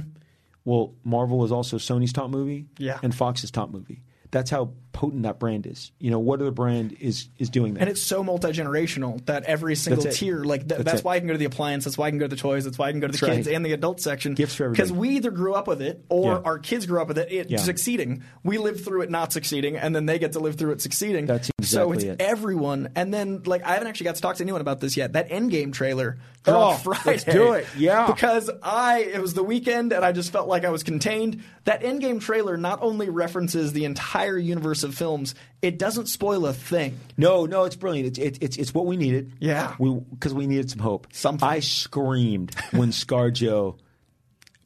[0.65, 2.99] Well, Marvel is also Sony's top movie, Yeah.
[3.03, 4.03] and Fox's top movie.
[4.31, 5.93] That's how potent that brand is.
[5.99, 7.81] You know, what other brand is is doing that?
[7.81, 11.17] And it's so multi generational that every single That's tier, like th- That's that's, why
[11.17, 12.79] I can go to the appliance, that's why I can go to the toys, that's
[12.79, 13.55] why I can go to the That's kids right.
[13.57, 14.35] and the adult section.
[14.35, 16.41] Gifts for Because we either grew up with it or Yeah.
[16.45, 17.59] our kids grew up with it, it Yeah.
[17.59, 18.23] succeeding.
[18.43, 21.27] We lived through it not succeeding, and then they get to live through it succeeding.
[21.27, 22.21] That's exactly so it's it.
[22.21, 22.91] everyone.
[22.97, 25.13] And then, like, I haven't actually got to talk to anyone about this yet.
[25.13, 27.03] That Endgame trailer Oh, Friday.
[27.05, 27.67] let's do it.
[27.77, 28.07] Yeah.
[28.19, 31.43] Because I, it was the weekend, and I just felt like I was contained.
[31.65, 36.53] That Endgame trailer not only references the entire universe of films, it doesn't spoil a
[36.53, 36.99] thing.
[37.17, 38.09] No, no, it's brilliant.
[38.09, 39.33] It's it's it's, it's what we needed.
[39.39, 39.75] Yeah.
[39.79, 41.07] we because we needed some hope.
[41.13, 41.49] Something.
[41.49, 43.79] I screamed when ScarJo,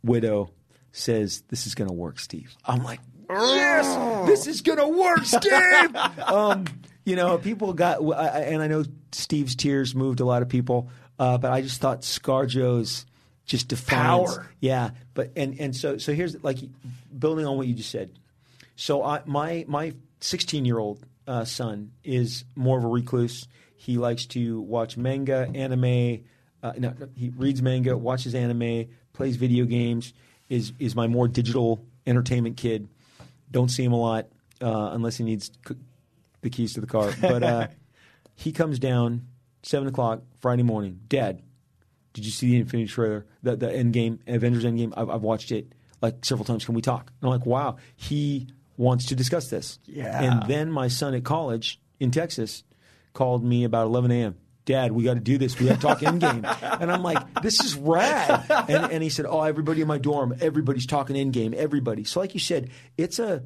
[0.03, 0.51] widow,
[0.93, 2.55] says this is going to work, Steve.
[2.65, 5.97] I'm like, yes, this is going to work, Steve.
[6.27, 6.67] um,
[7.05, 11.39] you know, people got, and I know Steve's tears moved a lot of people, uh,
[11.39, 13.07] but I just thought ScarJo's
[13.45, 14.35] just defiance.
[14.37, 14.51] Power.
[14.61, 16.59] Yeah, but and and so so here's like
[17.17, 18.11] building on what you just said.
[18.77, 23.47] So I, my my 16 year old uh, son is more of a recluse.
[23.77, 26.25] He likes to watch manga, anime.
[26.63, 30.13] Uh, no, he reads manga, watches anime, plays video games.
[30.49, 32.89] Is is my more digital entertainment kid.
[33.51, 34.27] Don't see him a lot
[34.61, 35.77] uh, unless he needs c-
[36.43, 37.11] the keys to the car.
[37.21, 37.67] But uh,
[38.35, 39.27] he comes down
[39.63, 41.01] seven o'clock Friday morning.
[41.09, 41.43] Dad,
[42.13, 43.27] did you see the Infinity trailer?
[43.43, 44.93] The the Endgame, Avengers Endgame.
[44.97, 46.65] I've, I've watched it like several times.
[46.65, 47.11] Can we talk?
[47.21, 47.77] And I'm like, wow.
[47.97, 49.79] He wants to discuss this.
[49.87, 50.23] Yeah.
[50.23, 52.65] And then my son at college in Texas
[53.13, 54.37] called me about 11 a.m.
[54.65, 55.59] Dad, we got to do this.
[55.59, 56.45] We got to talk Endgame.
[56.81, 58.47] and I'm like, this is rad.
[58.69, 61.53] And, and he said, oh, everybody in my dorm, everybody's talking Endgame.
[61.55, 62.05] Everybody.
[62.05, 63.43] So like you said, it's a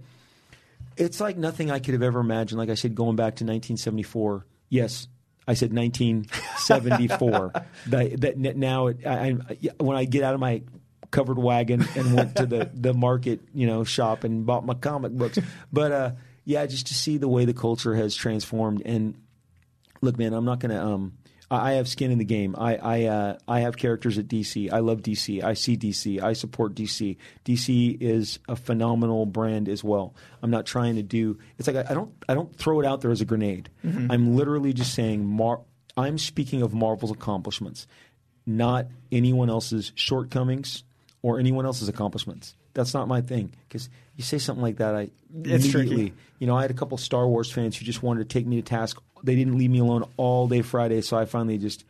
[0.96, 2.58] it's like nothing I could have ever imagined.
[2.58, 4.46] Like I said, going back to 1974.
[4.68, 5.08] Yes,
[5.46, 7.52] I said 1974.
[7.88, 10.62] that, that now, it, I, I, when I get out of my
[11.16, 15.12] covered wagon and went to the, the market, you know, shop and bought my comic
[15.12, 15.38] books.
[15.72, 16.10] But uh,
[16.44, 18.82] yeah, just to see the way the culture has transformed.
[18.84, 19.14] And
[20.02, 20.82] look, man, I'm not going to.
[20.82, 21.14] Um,
[21.50, 22.54] I have skin in the game.
[22.58, 24.70] I I, uh, I have characters at DC.
[24.70, 25.42] I love DC.
[25.42, 26.22] I see DC.
[26.22, 27.16] I support DC.
[27.44, 30.14] DC is a phenomenal brand as well.
[30.42, 31.38] I'm not trying to do.
[31.56, 33.70] It's like I, I don't I don't throw it out there as a grenade.
[34.10, 35.24] I'm literally just saying.
[35.24, 35.62] Mar-
[35.96, 37.86] I'm speaking of Marvel's accomplishments,
[38.44, 40.82] not anyone else's shortcomings
[41.26, 42.54] or anyone else's accomplishments.
[42.72, 43.52] That's not my thing.
[43.68, 45.10] Because you say something like that, I
[45.42, 45.88] It's tricky.
[45.88, 48.46] immediately you know, I had a couple Star Wars fans who just wanted to take
[48.46, 49.00] me to task.
[49.24, 51.84] They didn't leave me alone all day Friday, so I finally just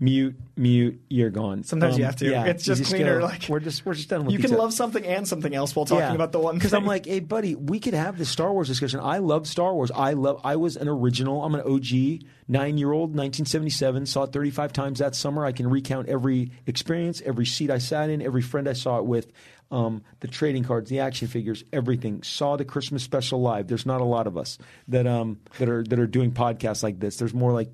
[0.00, 1.00] mute, mute.
[1.08, 1.62] You're gone.
[1.64, 2.30] Sometimes you Um, have to.
[2.30, 4.32] Yeah, It's you just cleaner, go, like- we're just we're just done with.
[4.32, 4.62] You each can other.
[4.62, 6.54] love something and something else while talking about the one.
[6.56, 9.00] Because I'm like, hey, buddy, we could have this Star Wars discussion.
[9.00, 9.90] I love Star Wars.
[9.94, 10.40] I love.
[10.44, 11.44] I was an original.
[11.44, 14.06] I'm an OG, nine year old, 1977.
[14.06, 15.44] Saw it 35 times that summer.
[15.44, 19.06] I can recount every experience, every seat I sat in, every friend I saw it
[19.06, 19.32] with.
[19.70, 22.22] Um, the trading cards, the action figures, everything.
[22.22, 23.66] Saw the Christmas special live.
[23.66, 27.00] There's not a lot of us that um, that are that are doing podcasts like
[27.00, 27.16] this.
[27.16, 27.72] There's more like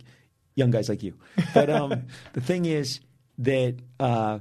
[0.61, 1.15] young guys like you.
[1.53, 3.01] But um, the thing is
[3.39, 4.39] that uh,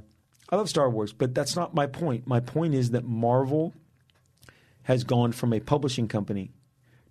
[0.50, 2.26] I love Star Wars, but that's not my point.
[2.28, 3.74] My point is that Marvel
[4.84, 6.52] has gone from a publishing company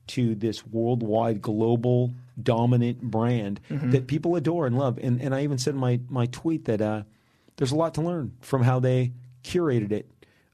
[0.07, 3.59] to this worldwide, global, dominant brand
[3.91, 4.97] that people adore and love.
[5.01, 7.03] And, and I even said in my, my tweet that uh,
[7.57, 9.11] there's a lot to learn from how they
[9.43, 10.09] curated it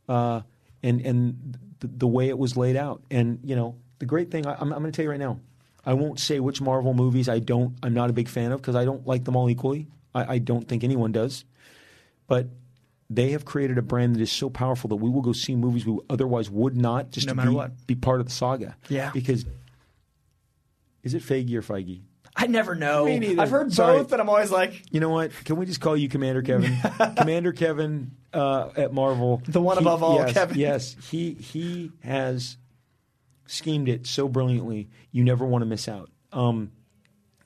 [0.10, 0.41] uh,
[0.84, 3.02] and, and the, the way it was laid out.
[3.10, 5.39] And, you know, the great thing, I, I'm, I'm going to tell you right now,
[5.86, 8.76] I won't say which Marvel movies I don't, I'm not a big fan of because
[8.76, 9.88] I don't like them all equally.
[10.13, 11.45] I, I don't think anyone does.
[12.28, 12.48] But
[13.10, 15.86] they have created a brand that is so powerful that we will go see movies
[15.86, 17.88] we otherwise would not just No to matter be, what.
[17.88, 18.76] be part of the saga.
[18.89, 19.12] Yeah.
[19.13, 19.45] Because
[21.04, 22.02] is it Feige or Feige?
[22.36, 23.06] I never know.
[23.06, 23.41] Me neither.
[23.41, 24.00] I've heard Sorry.
[24.00, 25.32] both, but I'm always like, You know what?
[25.45, 26.76] Can we just call you Commander Kevin?
[27.17, 29.41] Commander Kevin uh, at Marvel.
[29.48, 30.58] The one above all, yes, Kevin.
[30.58, 30.95] Yes.
[31.12, 32.58] He he has
[33.47, 34.89] schemed it so brilliantly.
[35.12, 36.10] You never want to miss out.
[36.31, 36.71] Um,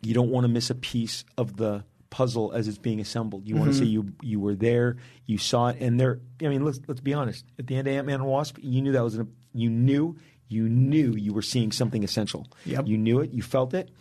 [0.02, 3.48] you don't want to miss a piece of the puzzle as it's being assembled.
[3.48, 3.92] You want to say Mm-hmm.
[3.92, 6.20] you you were there, you saw it, and there.
[6.42, 7.46] I mean, let's let's be honest.
[7.60, 10.16] At the end of Ant Man and Wasp, you knew that was an, you knew
[10.48, 12.48] you knew you were seeing something essential.
[12.66, 12.88] Yep.
[12.88, 13.32] You knew it.
[13.32, 13.92] You felt it.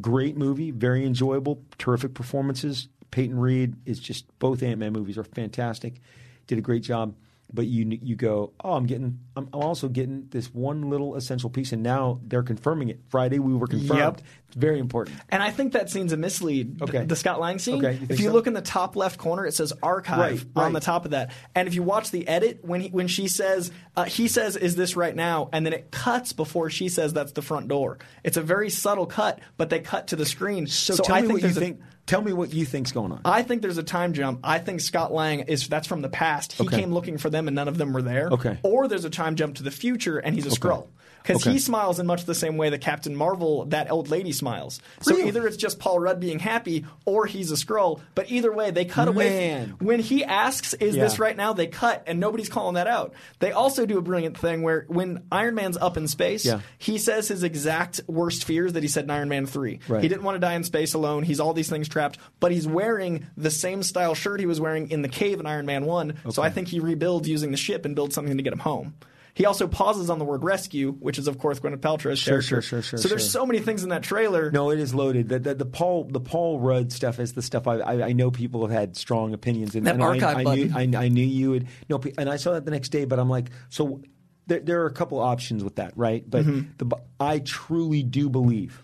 [0.00, 2.88] Great movie, very enjoyable, terrific performances.
[3.10, 6.00] Peyton Reed is just both Ant Man movies are fantastic.
[6.46, 7.14] Did a great job.
[7.52, 11.48] But you you go, oh, I'm getting, I'm, I'm also getting this one little essential
[11.50, 13.00] piece, and now they're confirming it.
[13.08, 13.98] Friday we were confirmed.
[14.00, 14.20] Yep.
[14.48, 15.16] It's very important.
[15.28, 16.80] And I think that scene's a mislead.
[16.82, 17.04] Okay.
[17.04, 17.84] The Scott Lang scene.
[17.84, 18.32] Okay, you if you so?
[18.32, 20.72] look in the top left corner, it says archive Right, on right.
[20.72, 21.32] the top of that.
[21.54, 24.76] And if you watch the edit, when he, when she says, uh, he says, "Is
[24.76, 28.36] this right now?" and then it cuts before she says, "That's the front door." It's
[28.36, 30.66] a very subtle cut, but they cut to the screen.
[30.66, 31.80] So, tell I me think what you a- think.
[32.06, 33.20] Tell me what you think's going on.
[33.24, 34.40] I think there's a time jump.
[34.44, 36.52] I think Scott Lang is that's from the past.
[36.52, 36.78] He Okay.
[36.80, 38.28] came looking for them and none of them were there.
[38.28, 38.58] Okay.
[38.62, 40.86] Or there's a time jump to the future and he's a Skrull.
[41.26, 41.52] Because Okay.
[41.52, 44.80] he smiles in much the same way that Captain Marvel, that old lady, smiles.
[45.00, 45.28] So Really?
[45.28, 48.00] either it's just Paul Rudd being happy or he's a Skrull.
[48.14, 49.66] But either way, they cut away.
[49.80, 53.12] When he asks, "Is this right now?" They cut, and nobody's calling that out.
[53.40, 56.60] They also do a brilliant thing where when Iron Man's up in space, Yeah.
[56.78, 59.80] he says his exact worst fears that he said in Iron Man three.
[59.88, 60.02] Right.
[60.02, 61.24] He didn't want to die in space alone.
[61.24, 64.90] He's all these things trapped, but he's wearing the same style shirt he was wearing
[64.90, 66.14] in the cave in Iron Man 1.
[66.30, 68.94] So I think he rebuilds using the ship and builds something to get him home.
[69.36, 72.62] He also pauses on the word rescue, which is, of course, Gwyneth Paltrow's Sure, character.
[72.62, 73.30] sure, sure, sure, So there's sure.
[73.42, 74.50] so many things in that trailer.
[74.50, 75.28] No, it is loaded.
[75.28, 78.30] The, the, the Paul the Paul Rudd stuff is the stuff I, I, I know
[78.30, 79.74] people have had strong opinions.
[79.74, 80.94] And, That and archive I, I knew, button.
[80.94, 81.68] I, I knew you would.
[81.90, 83.04] No, and I saw that the next day.
[83.04, 84.00] But I'm like, so
[84.46, 86.24] there, there are a couple options with that, right?
[86.28, 86.70] But Mm-hmm.
[86.88, 88.82] the, I truly do believe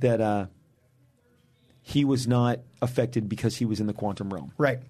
[0.00, 0.46] that uh,
[1.82, 4.52] he was not affected because he was in the quantum realm.
[4.58, 4.80] Right.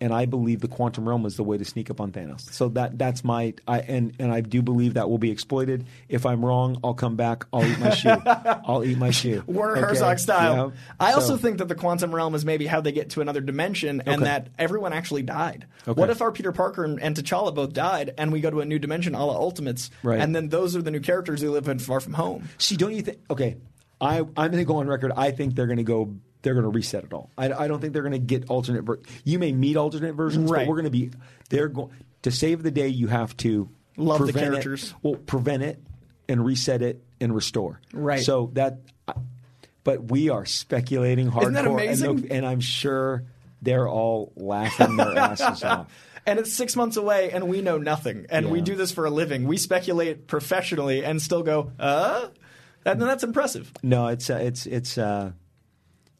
[0.00, 2.40] And I believe the quantum realm is the way to sneak up on Thanos.
[2.52, 5.86] So that that's my I and and I do believe that will be exploited.
[6.08, 7.44] If I'm wrong, I'll come back.
[7.52, 8.16] I'll eat my shoe.
[8.26, 9.42] I'll eat my shoe.
[9.46, 9.80] Werner Okay?
[9.88, 10.72] Herzog style.
[10.74, 10.80] Yeah.
[11.00, 14.00] I also think that the quantum realm is maybe how they get to another dimension
[14.00, 14.24] and Okay.
[14.24, 15.66] that everyone actually died.
[15.86, 15.98] Okay.
[16.00, 18.64] What if our Peter Parker and, and T'Challa both died and we go to a
[18.64, 20.20] new dimension a la Ultimates Right.
[20.20, 22.48] and then those are the new characters who live in Far From Home?
[22.58, 23.18] See, don't you think?
[23.30, 23.56] Okay,
[24.00, 25.12] I I'm going to go on record.
[25.16, 26.14] I think they're going to go.
[26.46, 27.28] They're going to reset it all.
[27.36, 28.82] I, I don't think they're going to get alternate.
[28.84, 30.60] Ver- you may meet alternate versions, Right.
[30.60, 31.10] but we're going to be.
[31.50, 31.90] They're going
[32.22, 32.86] to save the day.
[32.86, 34.94] You have to Love the prevent it- characters.
[35.02, 35.82] well, prevent it
[36.28, 37.80] and reset it and restore.
[37.92, 38.20] Right.
[38.22, 38.78] So that.
[39.82, 42.10] But we are speculating hardcore, Isn't that amazing?
[42.10, 43.24] And, and I'm sure
[43.62, 45.88] they're all laughing their asses off.
[46.26, 48.26] And it's six months away, and we know nothing.
[48.30, 49.46] And we do this for a living.
[49.48, 52.28] We speculate professionally and still go, uh?
[52.84, 53.72] And that's impressive.
[53.82, 55.32] No, it's uh, it's it's uh,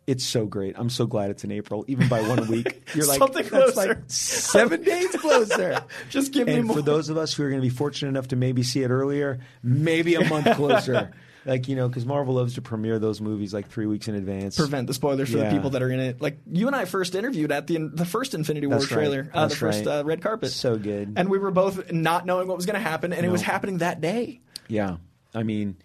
[0.07, 0.75] it's so great.
[0.79, 2.89] I'm so glad it's in April, even by one week.
[2.95, 3.89] You're like Something that's closer.
[3.89, 5.83] like seven days closer.
[6.11, 6.77] Just give me and more.
[6.77, 8.91] for those of us who are going to be fortunate enough to maybe see it
[8.91, 11.11] earlier, maybe a month closer.
[11.45, 14.57] like you know, because Marvel loves to premiere those movies like three weeks in advance.
[14.57, 15.49] Prevent the spoilers for Yeah.
[15.49, 16.21] the people that are in it.
[16.21, 18.97] Like you and I first interviewed at the the first Infinity War That's right.
[18.99, 19.99] trailer, uh, the first right.
[20.01, 20.51] uh, red carpet.
[20.51, 21.15] So good.
[21.17, 23.79] And we were both not knowing what was going to happen, and it was happening
[23.79, 24.41] that day.
[24.69, 24.97] Yeah,
[25.35, 25.77] I mean,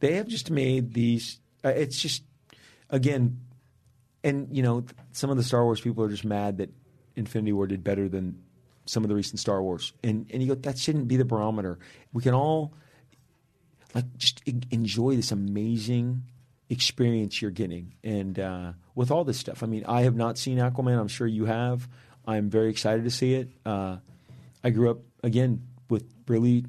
[0.00, 1.38] they have just made these.
[1.64, 2.22] Uh, it's just
[2.88, 3.40] again,
[4.22, 6.70] and you know, some of the Star Wars people are just mad that
[7.16, 8.42] Infinity War did better than
[8.86, 11.78] some of the recent Star Wars, and and you go, that shouldn't be the barometer.
[12.12, 12.74] We can all
[13.94, 16.22] like just enjoy this amazing
[16.68, 19.62] experience you're getting, and uh, with all this stuff.
[19.62, 20.98] I mean, I have not seen Aquaman.
[20.98, 21.88] I'm sure you have.
[22.26, 23.50] I'm very excited to see it.
[23.64, 23.96] Uh,
[24.62, 26.66] I grew up again with really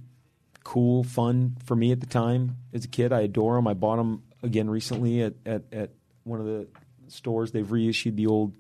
[0.64, 3.12] cool, fun for me at the time as a kid.
[3.12, 3.68] I adore them.
[3.68, 5.90] I bought them again recently at, at, at
[6.24, 6.68] one of the
[7.12, 7.52] stores.
[7.52, 8.54] They've reissued the old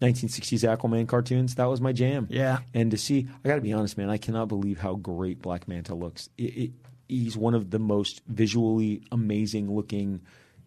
[0.00, 1.56] 1960s Aquaman cartoons.
[1.56, 2.26] That was my jam.
[2.30, 2.58] Yeah.
[2.74, 5.68] And to see, I got to be honest, man, I cannot believe how great Black
[5.68, 6.28] Manta looks.
[6.38, 6.70] It, it,
[7.08, 10.22] he's one of the most visually amazing looking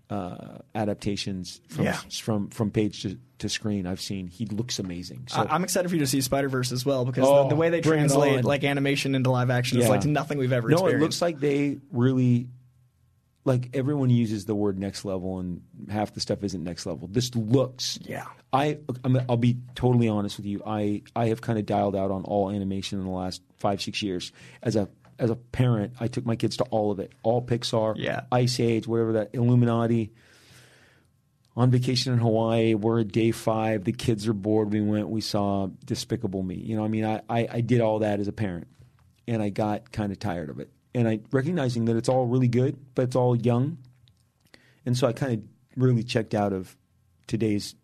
[0.10, 1.98] uh, adaptations from Yeah.
[2.22, 4.28] from from page to, to screen I've seen.
[4.28, 5.28] He looks amazing.
[5.30, 7.50] So I- I'm excited for you to see Spider Verse as well because Oh, the,
[7.50, 10.76] the way they translate like animation into live action is like nothing we've ever no,
[10.76, 11.02] experienced.
[11.02, 12.50] it looks like they really
[13.46, 17.08] like everyone uses the word next level, and half the stuff isn't next level.
[17.08, 18.00] This looks.
[18.04, 18.26] Yeah.
[18.52, 20.62] I I'm, I'll be totally honest with you.
[20.66, 24.02] I I have kind of dialed out on all animation in the last five six
[24.02, 24.32] years.
[24.62, 24.88] As a
[25.20, 28.22] as a parent, I took my kids to all of it, all Pixar, Yeah.
[28.32, 30.12] Ice Age, whatever that Illuminati.
[31.56, 33.84] On vacation in Hawaii, we're at day five.
[33.84, 34.72] The kids are bored.
[34.74, 35.10] We went.
[35.10, 36.56] We saw Despicable Me.
[36.56, 38.68] You know, I mean, I, I, I did all that as a parent,
[39.28, 40.72] and I got kind of tired of it.
[40.96, 43.78] And I recognizing that it's all really good, but it's all young,
[44.86, 45.44] and so I kind of
[45.76, 46.76] really checked out of
[47.28, 47.76] today's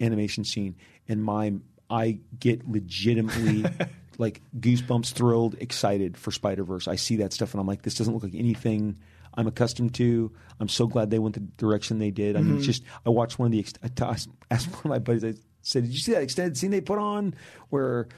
[0.00, 0.76] animation scene.
[1.08, 1.54] And my
[1.88, 3.64] I get legitimately
[4.18, 6.88] like goosebumps, thrilled, excited for Spider Verse.
[6.88, 8.96] I see that stuff, and I'm like, this doesn't look like anything
[9.34, 10.32] I'm accustomed to.
[10.58, 12.36] I'm so glad they went the direction they did.
[12.36, 13.60] I mean, it's just I watched one of the.
[13.60, 14.16] ex- I t- I
[14.50, 15.24] asked one of my buddies.
[15.24, 17.34] I said, "Did you see that extended scene they put on
[17.68, 18.08] where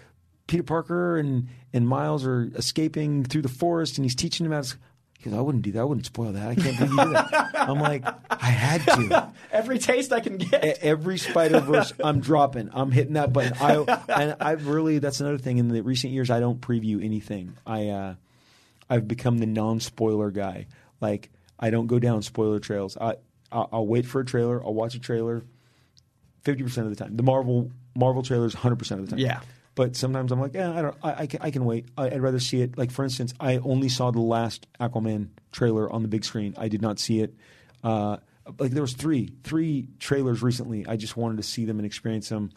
[0.48, 4.62] Peter Parker and and Miles are escaping through the forest, and he's teaching them how
[4.62, 4.76] to?"
[5.18, 5.80] He goes, "I wouldn't do that.
[5.80, 6.48] I wouldn't spoil that.
[6.48, 9.32] I can't believe you did that." I'm like, "I had to.
[9.52, 10.78] Every taste I can get.
[10.80, 12.70] Every Spider Verse, I'm dropping.
[12.72, 13.52] I'm hitting that button.
[13.60, 15.58] I and I've really that's another thing.
[15.58, 17.56] In the recent years, I don't preview anything.
[17.66, 18.14] I uh,
[18.90, 20.66] I've become the non spoiler guy.
[21.00, 22.96] Like I don't go down spoiler trails.
[22.96, 23.16] I
[23.52, 24.64] I'll, I'll wait for a trailer.
[24.64, 25.44] I'll watch a trailer.
[26.42, 29.18] Fifty percent of the time, the Marvel Marvel trailers, hundred percent of the time.
[29.18, 29.40] Yeah.
[29.78, 30.96] But sometimes I'm like, yeah, I don't.
[31.04, 31.86] I, I, can, I can wait.
[31.96, 32.76] I, I'd rather see it.
[32.76, 36.52] Like for instance, I only saw the last Aquaman trailer on the big screen.
[36.58, 37.32] I did not see it.
[37.84, 38.16] Uh,
[38.58, 40.84] like there was three three trailers recently.
[40.84, 42.50] I just wanted to see them and experience them.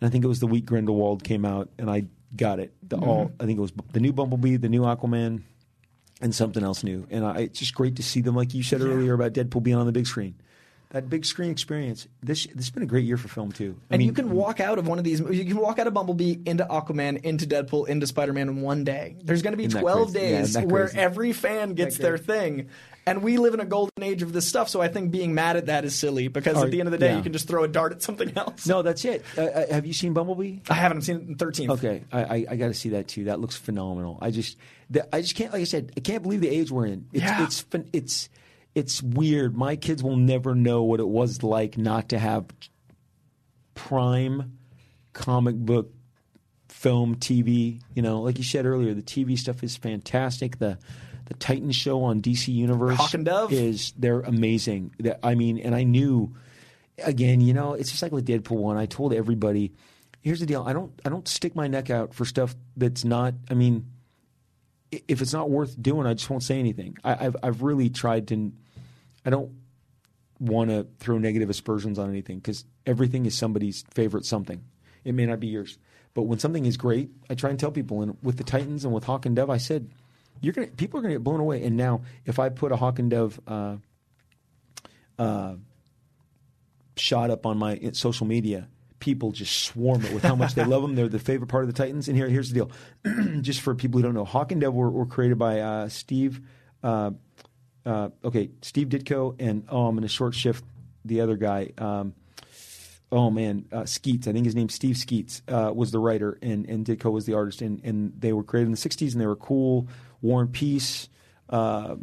[0.00, 2.74] And I think it was the week Grindelwald came out, and I got it.
[2.88, 5.42] The all I think it was the new Bumblebee, the new Aquaman,
[6.20, 7.06] and something else new.
[7.08, 9.76] And I, it's just great to see them, like you said earlier about Deadpool being
[9.76, 10.34] on the big screen.
[10.92, 12.06] That big screen experience.
[12.22, 13.76] This this has been a great year for film too.
[13.90, 15.20] I and mean, you can walk out of one of these.
[15.20, 18.84] You can walk out of Bumblebee into Aquaman, into Deadpool, into Spider Man in one
[18.84, 19.16] day.
[19.24, 20.26] There's going to be 12 crazy?
[20.26, 22.68] Yeah, days where every fan gets their thing.
[23.04, 25.56] And we live in a golden age of this stuff, so I think being mad
[25.56, 27.16] at that is silly because Or- at the end of the day, yeah.
[27.16, 28.64] you can just throw a dart at something else.
[28.68, 29.24] no, that's it.
[29.36, 30.58] Uh, uh, have you seen Bumblebee?
[30.70, 31.70] I haven't I've seen it in 13th.
[31.70, 33.24] Okay, I, I, I got to see that too.
[33.24, 34.18] That looks phenomenal.
[34.22, 34.56] I just,
[34.88, 35.52] the, I just can't.
[35.52, 37.06] Like I said, I can't believe the age we're in.
[37.12, 37.42] It's, Yeah.
[37.42, 38.28] it's, fin- it's,
[38.74, 39.56] it's weird.
[39.56, 42.46] My kids will never know what it was like not to have
[43.74, 44.58] prime
[45.12, 45.92] comic book
[46.68, 47.80] film TV.
[47.94, 50.58] You know, like you said earlier, the TV stuff is fantastic.
[50.58, 50.78] The
[51.26, 53.52] the Titan show on DC Universe Hawk and Dove?
[53.52, 54.92] is they're amazing.
[55.00, 56.34] That- I mean, and I knew
[57.04, 58.76] again, you know, it's just like with Deadpool one.
[58.76, 59.72] I told everybody,
[60.20, 60.64] here's the deal.
[60.66, 63.34] I don't I don't stick my neck out for stuff that's not.
[63.50, 63.86] I mean,
[64.92, 66.96] if it's not worth doing, I just won't say anything.
[67.02, 68.52] I, I've I've really tried to.
[69.24, 69.52] I don't
[70.38, 74.62] want to throw negative aspersions on anything because everything is somebody's favorite something.
[75.04, 75.78] It may not be yours,
[76.14, 78.02] but when something is great, I try and tell people.
[78.02, 79.90] And with the Titans and with Hawk and Dove, I said,
[80.40, 82.98] "You're gonna people are gonna get blown away." And now, if I put a Hawk
[82.98, 83.76] and Dove uh,
[85.18, 85.54] uh,
[86.96, 88.68] shot up on my uh, social media,
[89.02, 90.94] people just swarm it with how much they love them.
[90.94, 92.06] They're the favorite part of the Titans.
[92.06, 92.70] And here, here's the deal:
[93.42, 96.40] just for people who don't know, Hawk and Dove were, were created by uh, Steve.
[96.84, 97.10] Uh,
[97.84, 100.64] uh, okay, Steve Ditko and oh, I'm in a short shift.
[101.04, 102.14] The other guy, um,
[103.10, 104.28] oh man, uh, Skeates.
[104.28, 107.34] I think his name's Steve Skeates uh, was the writer, and and Ditko was the
[107.34, 107.60] artist.
[107.60, 109.88] And and they were created in the '60s, and they were cool.
[110.20, 111.08] War and Peace.
[111.48, 111.96] Uh,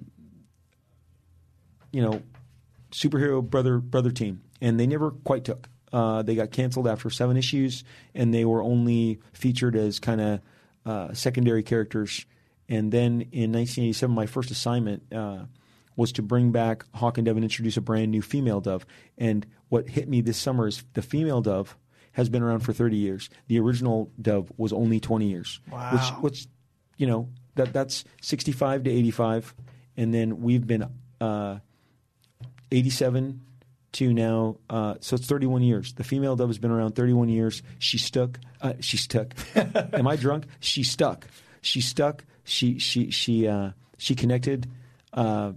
[1.92, 2.22] you know,
[2.92, 5.70] superhero brother brother team, and they never quite took.
[5.92, 7.84] Uh, they got canceled after seven issues,
[8.14, 10.42] and they were only featured as kind of
[10.86, 12.26] uh, secondary characters.
[12.68, 15.46] And then in 1987, my first assignment uh,
[15.96, 18.86] was to bring back Hawk and Dove and introduce a brand new female Dove.
[19.18, 21.76] And what hit me this summer is the female Dove
[22.14, 23.30] has been around for 30 years.
[23.48, 25.60] The original Dove was only 20 years.
[25.72, 25.92] Wow.
[25.94, 26.48] Which, which
[26.98, 29.56] you know, that that's 65 to 85,
[29.98, 30.86] and then we've been.
[31.20, 31.60] Uh,
[32.72, 33.42] 87
[33.94, 35.94] to now, uh, so it's 31 years.
[35.94, 37.64] The female dove has been around 31 years.
[37.80, 38.40] She stuck.
[38.62, 39.34] Uh, she stuck.
[39.56, 40.46] Am I drunk?
[40.60, 41.28] She stuck.
[41.62, 42.24] She stuck.
[42.44, 44.68] She she she uh, she connected
[45.14, 45.54] uh,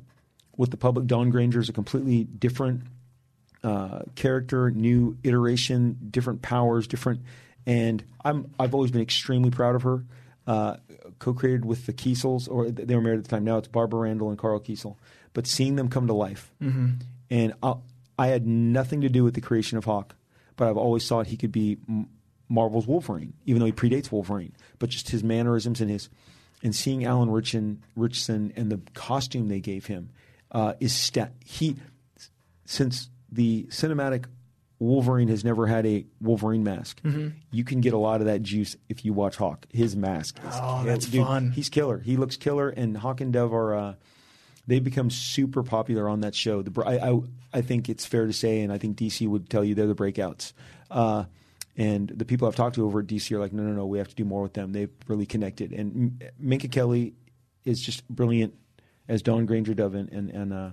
[0.57, 1.07] with the public.
[1.07, 2.83] Dawn Granger is a completely different
[3.63, 7.21] uh, character, new iteration, different powers, different.
[7.67, 10.05] And I'm I've always been extremely proud of her.
[10.45, 10.77] Uh,
[11.21, 13.45] co-created with the Kesels, or they were married at the time.
[13.45, 14.97] Now it's Barbara Randall and Karl Kesel.
[15.35, 16.53] But seeing them come to life,
[17.31, 17.75] and I,
[18.19, 20.15] I had nothing to do with the creation of Hawk,
[20.57, 21.79] but I've always thought he could be
[22.49, 24.53] Marvel's Wolverine, even though he predates Wolverine.
[24.79, 26.09] But just his mannerisms and his
[26.63, 30.11] and seeing Alan Ritchson, Ritchson and the costume they gave him
[30.53, 31.77] uh, is sta- he
[32.65, 34.27] since the cinematic
[34.79, 37.01] Wolverine has never had a Wolverine mask.
[37.53, 39.67] You can get a lot of that juice if you watch Hawk.
[39.73, 40.39] His mask.
[40.39, 41.51] Is Oh, that's dude, fun.
[41.53, 41.99] He's killer.
[42.01, 43.75] He looks killer, and Hawk and Dove are.
[43.75, 43.95] Uh,
[44.67, 46.63] they've become super popular on that show.
[46.63, 47.21] The, I, I,
[47.53, 49.95] I think it's fair to say, and I think DC would tell you they're the
[49.95, 50.53] breakouts.
[50.91, 51.25] Uh,
[51.77, 53.99] and the people I've talked to over at DC are like, no, no, no, we
[53.99, 54.73] have to do more with them.
[54.73, 55.73] They've really connected.
[55.73, 57.15] And Minka Kelly
[57.65, 58.55] is just brilliant
[59.09, 60.71] as Dawn Granger Dovin, and, and, and uh,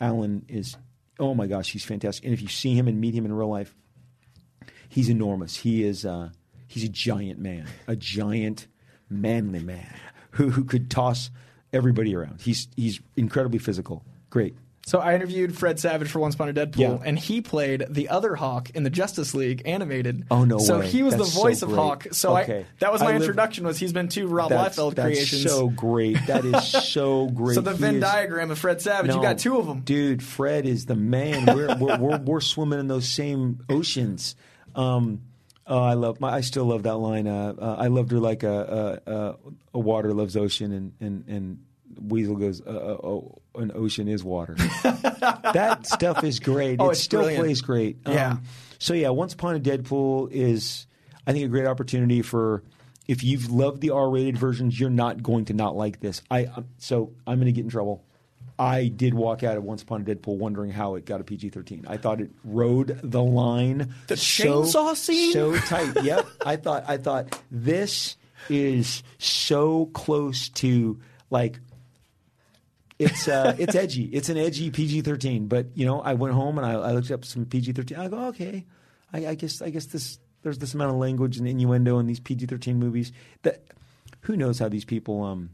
[0.00, 0.76] Alan is,
[1.18, 2.24] oh my gosh, he's fantastic.
[2.24, 3.74] And if you see him and meet him in real life,
[4.88, 5.56] he's enormous.
[5.56, 6.30] He is uh,
[6.66, 8.66] he's a giant man, a giant
[9.08, 9.94] manly man
[10.32, 11.30] who, who could toss
[11.72, 12.40] everybody around.
[12.40, 14.04] He's he's incredibly physical.
[14.30, 14.54] Great.
[14.86, 16.98] So I interviewed Fred Savage for Once Upon a Deadpool, Yeah.
[17.04, 20.24] and he played the other Hawk in the Justice League animated.
[20.30, 20.88] Oh, no So way.
[20.88, 21.70] he was That's the so voice of.
[21.70, 22.06] Hawk.
[22.12, 22.60] So Okay.
[22.60, 23.66] I, that was my I live- introduction.
[23.66, 25.42] Was he's been two Rob That's, Liefeld that's creations.
[25.44, 26.16] so great.
[26.26, 27.54] That is so great.
[27.56, 29.80] so the He Venn is- diagram of Fred Savage, you got two of them.
[29.80, 30.22] dude.
[30.24, 31.44] Fred is the man.
[31.54, 34.34] We're we're, we're, we're swimming in those same oceans.
[34.74, 35.20] Um,
[35.70, 36.20] oh, I love.
[36.20, 37.26] My, I still love that line.
[37.26, 39.36] Uh, uh, I loved her like a, a, a,
[39.74, 41.64] a water loves ocean, and and and
[41.98, 46.80] Weasel goes, uh, uh, "Oh, an ocean is water." that stuff is great.
[46.80, 47.44] Oh, it still brilliant.
[47.44, 47.98] plays great.
[48.04, 48.36] Um, Yeah.
[48.78, 50.86] So yeah, Once Upon a Deadpool is,
[51.26, 52.62] I think, a great opportunity for
[53.06, 56.22] if you've loved the R-rated versions, you're not going to not like this.
[56.30, 58.04] I um, so I'm going to get in trouble.
[58.60, 61.86] I did walk out of Once Upon a Deadpool wondering how it got a PG-13.
[61.88, 63.94] I thought it rode the line.
[64.08, 65.32] The so- chainsaw scene?
[65.32, 66.02] so tight.
[66.02, 66.26] Yep.
[66.44, 68.16] I thought I thought this
[68.50, 71.00] is so close to
[71.30, 71.58] like
[72.98, 74.04] it's uh, it's edgy.
[74.04, 75.46] It's an edgy PG thirteen.
[75.46, 77.98] But you know, I went home and I, I looked up some PG thirteen.
[77.98, 78.66] I go, okay,
[79.12, 82.20] I, I guess I guess this there's this amount of language and innuendo in these
[82.20, 83.10] PG thirteen movies.
[83.42, 83.62] That
[84.22, 85.50] who knows how these people um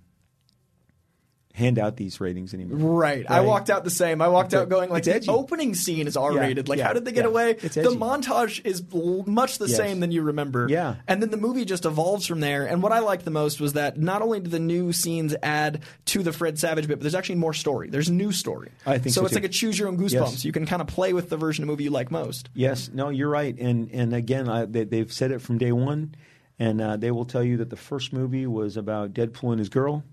[1.56, 2.98] hand out these ratings anymore?
[2.98, 3.24] Right.
[3.28, 4.20] I walked out the same.
[4.20, 6.68] I walked out going like the opening scene is R-rated.
[6.68, 7.30] like yeah, how did they get yeah.
[7.30, 7.52] away?
[7.54, 9.76] The montage is l- much the Yes.
[9.78, 10.66] same than you remember.
[10.68, 10.96] Yeah.
[11.08, 12.66] And then the movie just evolves from there.
[12.66, 15.80] And what I liked the most was that not only do the new scenes add
[16.06, 17.88] to the Fred Savage bit, but there's actually more story.
[17.88, 18.70] There's new story.
[18.84, 19.22] I think so.
[19.22, 19.36] so, it's too.
[19.40, 20.12] like a choose your own goosebumps.
[20.12, 20.44] Yes.
[20.44, 22.50] You can kind of play with the version of the movie you like most.
[22.52, 26.14] Yes, no, you're right, and and again, I, they, they've said it from day one,
[26.58, 29.68] and uh, they will tell you that the first movie was about Deadpool and his
[29.68, 30.04] girl,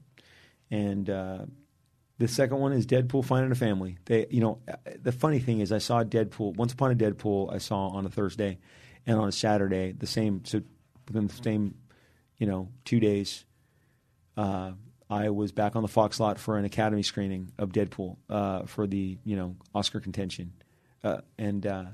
[0.73, 1.45] and uh,
[2.17, 3.99] the second one is Deadpool finding a family.
[4.05, 4.59] They, you know,
[4.99, 7.53] the funny thing is, I saw Deadpool once upon a Deadpool.
[7.53, 8.57] I saw on a Thursday,
[9.05, 10.43] and on a Saturday, the same.
[10.45, 10.63] So
[11.07, 11.75] within the same,
[12.39, 13.45] you know, two days,
[14.35, 14.71] uh,
[15.11, 18.87] I was back on the Fox lot for an Academy screening of Deadpool uh, for
[18.87, 20.53] the you know Oscar contention,
[21.03, 21.85] uh, and uh,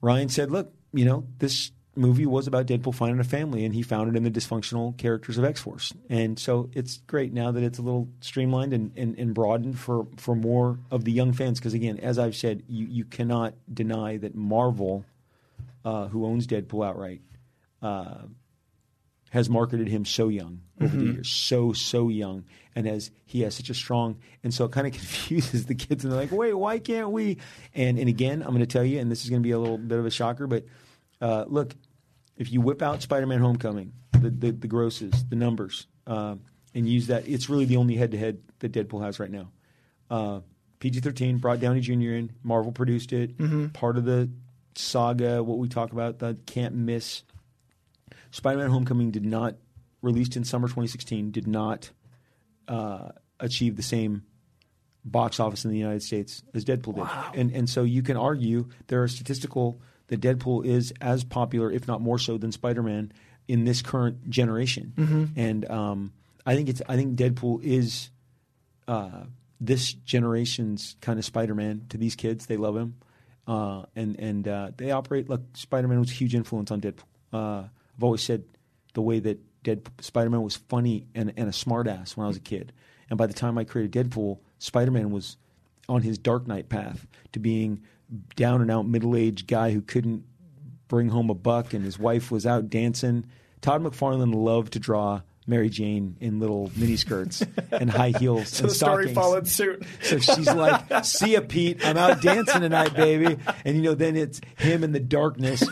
[0.00, 3.82] Ryan said, "Look, you know this movie was about Deadpool finding a family, and he
[3.82, 7.62] found it in the dysfunctional characters of X Force, and so it's great now that
[7.62, 11.58] it's a little streamlined and, and, and broadened for for more of the young fans.
[11.58, 15.04] Because again, as I've said, you you cannot deny that Marvel,
[15.84, 17.20] uh, who owns Deadpool outright."
[17.82, 18.22] Uh,
[19.34, 22.44] has marketed him so young over the years, so so young,
[22.76, 26.04] and as he has such a strong, and so it kind of confuses the kids,
[26.04, 27.38] and they're like, "Wait, why can't we?"
[27.74, 29.58] And and again, I'm going to tell you, and this is going to be a
[29.58, 30.64] little bit of a shocker, but
[31.20, 31.74] uh, look,
[32.36, 36.36] if you whip out Spider-Man: Homecoming, the the, the grosses, the numbers, uh,
[36.74, 39.50] and use that, it's really the only head-to-head that Deadpool has right now.
[40.10, 40.40] Uh,
[40.80, 41.92] PG-13 brought Downey Jr.
[41.92, 42.32] in.
[42.42, 43.38] Marvel produced it.
[43.72, 44.30] Part of the
[44.74, 47.22] saga, what we talk about, the can't miss.
[48.30, 49.54] Spider-Man: Homecoming did not
[50.02, 51.90] released in summer 2016 did not
[52.68, 53.08] uh,
[53.40, 54.24] achieve the same
[55.04, 58.68] box office in the United States as Deadpool did, and and so you can argue
[58.86, 63.12] there are statistical that Deadpool is as popular, if not more so, than Spider-Man
[63.48, 64.92] in this current generation,
[65.36, 66.12] and um,
[66.46, 68.10] I think it's I think Deadpool is
[68.88, 69.24] uh,
[69.60, 72.46] this generation's kind of Spider-Man to these kids.
[72.46, 72.96] They love him,
[73.46, 77.04] uh, and and uh, they operate like Spider-Man was a huge influence on Deadpool.
[77.32, 77.64] Uh,
[77.96, 78.44] I've always said
[78.94, 82.40] the way that Dead Spider-Man was funny and, and a smartass when I was a
[82.40, 82.72] kid,
[83.10, 85.36] and by the time I created Deadpool, Spider-Man was
[85.88, 87.82] on his Dark Knight path to being
[88.36, 90.24] down and out middle-aged guy who couldn't
[90.88, 93.26] bring home a buck, and his wife was out dancing.
[93.60, 98.64] Todd McFarlane loved to draw Mary Jane in little mini skirts and high heels So
[98.64, 99.84] and the story followed suit.
[100.02, 101.84] So she's like, "See ya, Pete.
[101.84, 105.62] I'm out dancing tonight, baby." And you know, then it's him in the darkness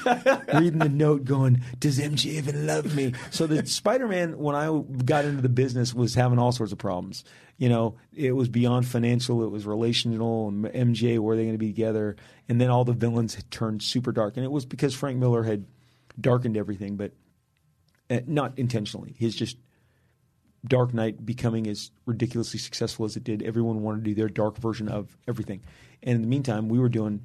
[0.55, 5.25] reading the note, going, "Does MJ even love me?" So the Spider-Man, when I got
[5.25, 7.25] into the business, was having all sorts of problems.
[7.57, 10.49] You know, it was beyond financial, it was relational.
[10.49, 12.17] And MJ, were they going to be together?
[12.49, 15.45] And then all the villains had turned super dark, and it was because Frank Miller
[15.45, 15.65] had
[16.21, 17.13] darkened everything, but
[18.13, 19.15] uh, not intentionally.
[19.19, 19.57] He's just
[20.67, 24.59] Dark Knight becoming as ridiculously successful as it did, everyone wanted to do their dark
[24.59, 25.63] version of everything.
[26.03, 27.23] And in the meantime, we were doing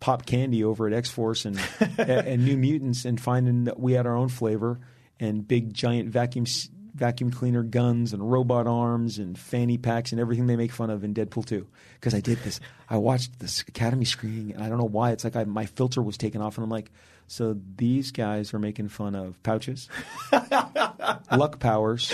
[0.00, 1.60] pop candy over at X Force and,
[1.98, 4.80] and New Mutants and finding that we had our own flavor
[5.20, 6.46] and big giant vacuum
[6.94, 11.04] vacuum cleaner guns and robot arms and fanny packs and everything they make fun of
[11.04, 11.64] in Deadpool 2.
[11.94, 12.58] Because I did this,
[12.90, 15.12] I watched this Academy screening and I don't know why.
[15.12, 16.90] It's like I, my filter was taken off and I'm like,
[17.28, 19.88] so these guys are making fun of pouches,
[21.30, 22.12] luck powers,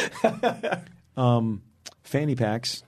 [1.16, 1.62] um,
[2.02, 2.82] fanny packs,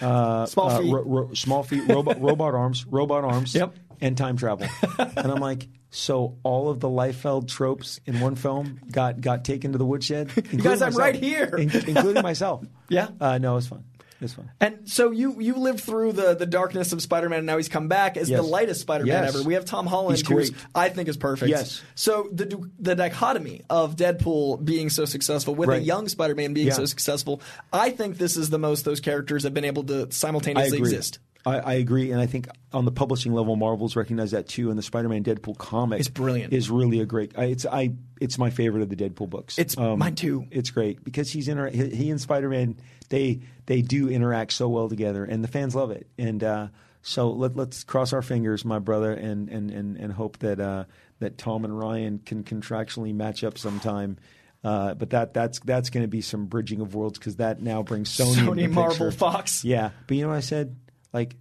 [0.00, 0.92] uh, Small uh, feet.
[0.92, 3.74] ro- ro- small feet, robot, robot arms, robot arms, Yep.
[4.00, 4.66] and time travel.
[4.98, 9.72] and I'm like, so all of the Liefeld tropes in one film got got taken
[9.72, 10.28] to the woodshed.
[10.34, 10.96] guys, I'm myself.
[10.98, 11.46] right here.
[11.56, 12.64] In- including myself.
[12.88, 13.08] Yeah.
[13.20, 13.84] uh, no, it was fun.
[14.20, 14.50] It was fun.
[14.60, 17.86] And so you you lived through the the darkness of Spider-Man, and now he's come
[17.86, 18.40] back as Yes.
[18.40, 19.34] the lightest Spider-Man Yes.
[19.36, 19.44] ever.
[19.44, 20.50] We have Tom Holland, who's.
[20.74, 21.50] I think is perfect.
[21.50, 21.80] Yes.
[21.94, 26.72] So the the dichotomy of Deadpool being so successful with a young Spider-Man being Yeah.
[26.72, 27.40] so successful,
[27.72, 31.20] I think this is the most those characters have been able to simultaneously exist.
[31.46, 34.70] I, I agree, and I think on the publishing level, Marvel's recognized that too.
[34.70, 36.52] And the Spider-Man Deadpool comic It's brilliant.
[36.52, 37.32] Is really a great.
[37.38, 37.92] I, it's I.
[38.20, 39.58] It's my favorite of the Deadpool books.
[39.58, 40.46] Um, It's mine too.
[40.50, 42.76] It's great because he's inter- he, he and Spider-Man
[43.08, 46.06] they they do interact so well together, and the fans love it.
[46.18, 46.68] And uh,
[47.02, 50.84] so let, let's cross our fingers, my brother, and and and, and hope that uh,
[51.20, 54.18] that Tom and Ryan can contractually match up sometime.
[54.64, 57.82] Uh, but that that's that's going to be some bridging of worlds because that now
[57.82, 59.12] brings Sony, Sony, Marvel, picture.
[59.12, 59.64] Fox.
[59.64, 60.76] Yeah, but you know what I said?
[61.12, 61.36] Like,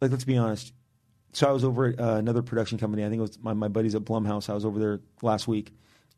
[0.00, 0.72] like let's be honest.
[1.32, 3.04] So I was over at uh, another production company.
[3.04, 4.50] I think it was my, my buddies at Blumhouse.
[4.50, 5.72] I was over there last week,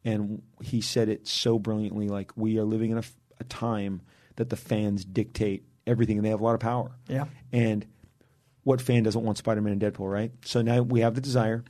[0.04, 2.08] and he said it so brilliantly.
[2.08, 3.04] Like we are living in a,
[3.38, 4.02] a time
[4.36, 6.90] that the fans dictate everything, and they have a lot of power.
[7.08, 7.26] Yeah.
[7.52, 7.86] And
[8.64, 10.32] what fan doesn't want Spider-Man and Deadpool, right?
[10.44, 11.62] So now we have the desire,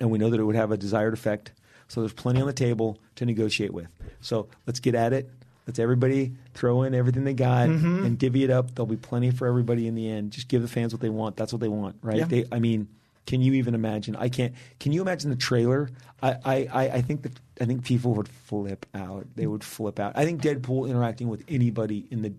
[0.00, 1.52] and we know that it would have a desired effect.
[1.88, 3.88] So there's plenty on the table to negotiate with.
[4.20, 5.30] So let's get at it.
[5.66, 8.04] Let's everybody throw in everything they got Mm-hmm.
[8.06, 8.74] and divvy it up.
[8.74, 10.30] There'll be plenty for everybody in the end.
[10.32, 11.36] Just give the fans what they want.
[11.36, 12.18] That's what they want, right?
[12.18, 12.24] Yeah.
[12.26, 12.88] They, I mean,
[13.26, 14.14] can you even imagine?
[14.14, 14.54] I can't.
[14.78, 15.90] Can you imagine the trailer?
[16.22, 19.26] I, I, I think that I think people would flip out.
[19.34, 20.12] They would flip out.
[20.14, 22.32] I think Deadpool interacting with anybody in the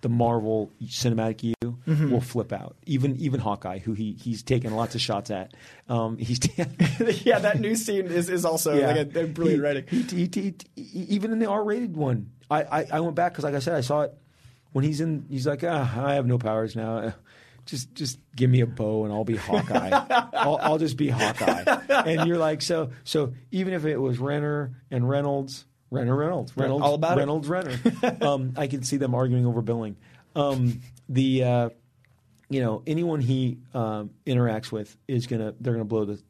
[0.00, 1.54] the Marvel cinematic U
[1.86, 2.10] Mm-hmm.
[2.12, 2.76] will flip out.
[2.86, 5.52] Even even Hawkeye, who he he's taken lots of shots at.
[5.88, 6.38] Um, he's
[7.26, 9.84] yeah, that new scene is, is also like a, a brilliant he, writing.
[9.86, 13.58] He, he, even in the R-rated one, I, I, I went back because, like I
[13.58, 14.14] said, I saw it
[14.72, 15.26] when he's in.
[15.30, 17.14] He's like, ah, I have no powers now.
[17.66, 19.88] Just just give me a bow and I'll be Hawkeye.
[20.34, 21.64] I'll, I'll just be Hawkeye.
[21.88, 26.84] And you're like, so so even if it was Renner and Reynolds, Renner Reynolds, Reynolds,
[26.84, 27.20] all about it.
[27.20, 27.78] Reynolds Renner,
[28.20, 29.96] um, I can see them arguing over billing.
[30.36, 31.70] Um, the uh,
[32.50, 36.20] you know anyone he um, interacts with is gonna they're gonna blow the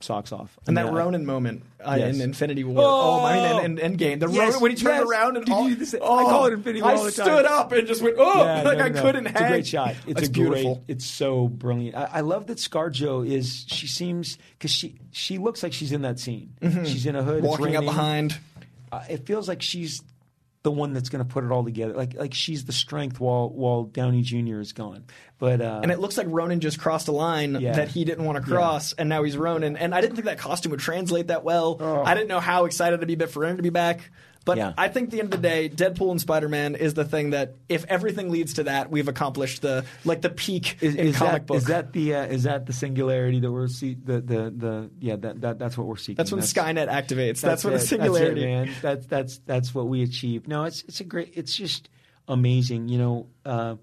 [0.00, 0.56] socks off.
[0.66, 2.14] And that I- Ronin moment uh, Yes.
[2.16, 2.82] in Infinity War.
[2.86, 4.20] Oh, I mean, in, in Endgame.
[4.20, 5.08] The Yes, Ronin, when he turned yes.
[5.08, 7.26] around and all, say- I oh, call it Infinity War I all the time.
[7.26, 9.02] stood up and just went, oh, Yeah, like no, I no.
[9.02, 9.46] couldn't It's hang.
[9.46, 9.90] a great shot.
[10.06, 10.74] It's That's a beautiful.
[10.76, 11.96] Great, it's so brilliant.
[11.96, 13.64] I, I love that ScarJo is.
[13.68, 16.52] She seems because she she looks like she's in that scene.
[16.84, 17.46] She's in a hood, Mm-hmm.
[17.46, 18.38] Walking up behind.
[18.90, 20.02] Uh, it feels like she's
[20.64, 21.94] the one that's going to put it all together.
[21.94, 24.60] Like like she's the strength while while Downey Jr.
[24.60, 25.04] is gone.
[25.38, 27.74] But uh, And it looks like Ronin just crossed a line Yeah.
[27.74, 29.76] that he didn't want to cross, and now he's Ronin.
[29.76, 31.80] And I didn't think that costume would translate that well.
[32.04, 34.10] I didn't know how excited to be for Ronin to be back.
[34.48, 34.56] But.
[34.56, 34.72] Yeah.
[34.78, 37.30] I think at the end of the day, Deadpool and Spider Man is the thing
[37.30, 41.16] that, if everything leads to that, we've accomplished the like the peak is, in is
[41.16, 41.56] comic that, book.
[41.58, 45.16] is that the uh, is that the singularity that we're see the the the yeah
[45.16, 46.16] that, that that's what we're seeking.
[46.16, 47.42] that's when Skynet activates.
[47.42, 47.80] That's, when it.
[47.80, 48.40] the singularity.
[48.40, 48.74] That's it, man.
[48.80, 50.48] That's that's that's what we achieve.
[50.48, 51.32] No, it's it's a great.
[51.34, 51.90] It's just
[52.26, 52.88] amazing.
[52.88, 53.76] You know, uh,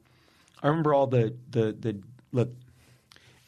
[0.64, 2.02] I remember all the the the
[2.32, 2.50] look.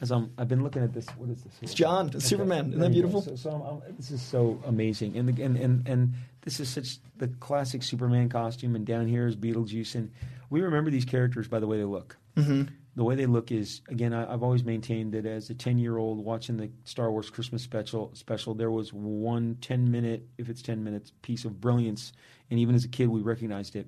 [0.00, 1.08] As I'm, I've been looking at this.
[1.16, 1.52] What is this?
[1.54, 1.60] Here?
[1.62, 2.68] It's John, it's Superman.
[2.68, 3.08] Isn't that There you go.
[3.08, 3.36] beautiful?
[3.36, 6.68] So, so I'm, I'm- this is so amazing, and, the, and and and this is
[6.68, 10.10] such the classic Superman costume, and down here is Beetlejuice, and
[10.50, 12.16] we remember these characters by the way they look.
[12.36, 12.72] Mm-hmm.
[12.96, 14.12] The way they look is again.
[14.12, 17.62] I, I've always maintained that as a ten year old watching the Star Wars Christmas
[17.62, 22.12] special, special, there was one 10 minute, if it's ten minutes, piece of brilliance,
[22.50, 23.86] and even as a kid we recognized it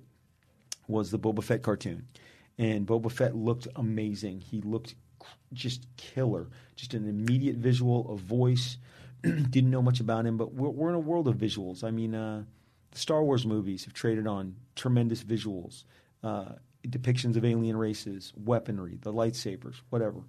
[0.86, 2.06] was the Boba Fett cartoon.
[2.58, 4.40] And Boba Fett looked amazing.
[4.40, 4.94] He looked
[5.52, 6.48] just killer.
[6.76, 8.76] Just an immediate visual, a voice.
[9.50, 11.84] Didn't know much about him, but we're, we're in a world of visuals.
[11.84, 12.44] I mean, uh,
[12.90, 15.84] the Star Wars movies have traded on tremendous visuals,
[16.22, 16.52] uh,
[16.86, 20.20] depictions of alien races, weaponry, the lightsabers, whatever.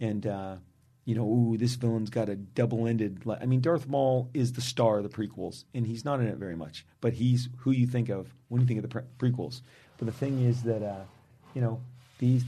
[0.00, 0.56] And, uh,
[1.04, 3.24] you know, ooh, this villain's got a double-ended.
[3.24, 6.26] Li- I mean, Darth Maul is the star of the prequels, and he's not in
[6.26, 9.30] it very much, but he's who you think of when you think of the pre-
[9.30, 9.60] prequels.
[9.98, 11.04] But the thing is that, uh,
[11.54, 11.80] you know,
[12.18, 12.44] these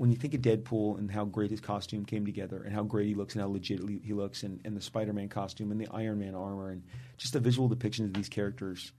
[0.00, 3.06] when you think of Deadpool and how great his costume came together, and how great
[3.06, 6.18] he looks, and how legit he looks, and, and the Spider-Man costume, and the Iron
[6.18, 6.82] Man armor, and
[7.18, 8.92] just the visual depictions of these characters,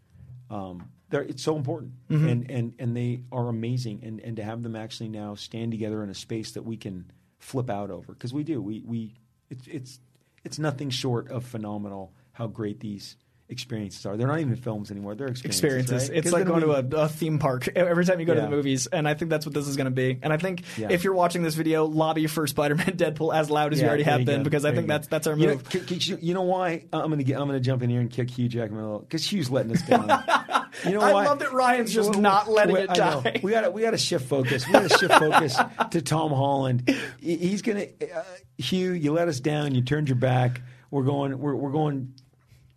[0.52, 1.94] um, it's so important,
[2.28, 6.04] and, and and they are amazing, and and to have them actually now stand together
[6.04, 9.16] in a space that we can flip out over, because we do, we we
[9.50, 10.00] it's it's
[10.44, 13.18] it's nothing short of phenomenal how great these
[13.52, 14.18] experiences are.
[14.18, 15.60] They're not even films anymore; they're experiences.
[15.92, 16.10] experiences.
[16.10, 16.18] right?
[16.18, 18.88] It's like going gonna a, a theme park every time you go to the movies,
[18.88, 20.18] and I think that's what this is going to be.
[20.22, 20.88] And I think Yeah.
[20.90, 24.22] if you're watching this video, lobby for Spider-Man Deadpool as loud as you already have
[24.22, 25.72] you been, because I think that's that's our You know, move.
[25.72, 26.86] c- c- you know why?
[26.94, 29.72] I'm gonna get, I'm gonna jump in here and kick Hugh Jackman because Hugh's letting
[29.74, 30.10] us down.
[30.86, 31.26] You know I why?
[31.26, 33.42] love that Ryan's just Well, not letting it die.
[33.44, 34.66] We got to we got to shift focus.
[34.66, 35.58] We got to shift focus
[35.92, 36.90] to Tom Holland.
[37.20, 38.24] He's gonna uh,
[38.58, 38.94] Hugh.
[38.94, 39.76] You let us down.
[39.76, 40.62] You turned your back.
[40.90, 41.38] We're going.
[41.38, 42.14] We're we're going.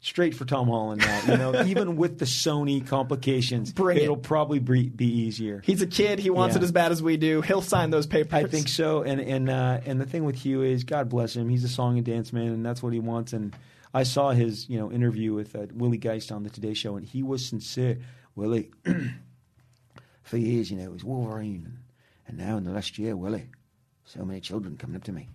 [0.05, 1.65] Straight for Tom Holland now, you know.
[1.67, 4.03] even with the Sony complications, Bring it.
[4.03, 5.63] it'll probably be, be easier.
[5.65, 6.19] He's a kid.
[6.19, 6.61] He wants Yeah.
[6.61, 7.41] it as bad as we do.
[7.41, 8.35] He'll sign those papers.
[8.35, 11.49] I think so, and and uh, and the thing with Hugh is, God bless him,
[11.49, 13.33] he's a song and dance man, and that's what he wants.
[13.33, 13.57] And
[13.95, 17.07] I saw his you know interview with uh, Willie Geist on the Today Show, and
[17.07, 17.99] he was sincere.
[18.37, 18.73] Willie,
[20.23, 21.79] for years, you know, it was Wolverine,
[22.29, 23.49] And now in the last year, Willie,
[24.05, 25.29] so many children coming up to me.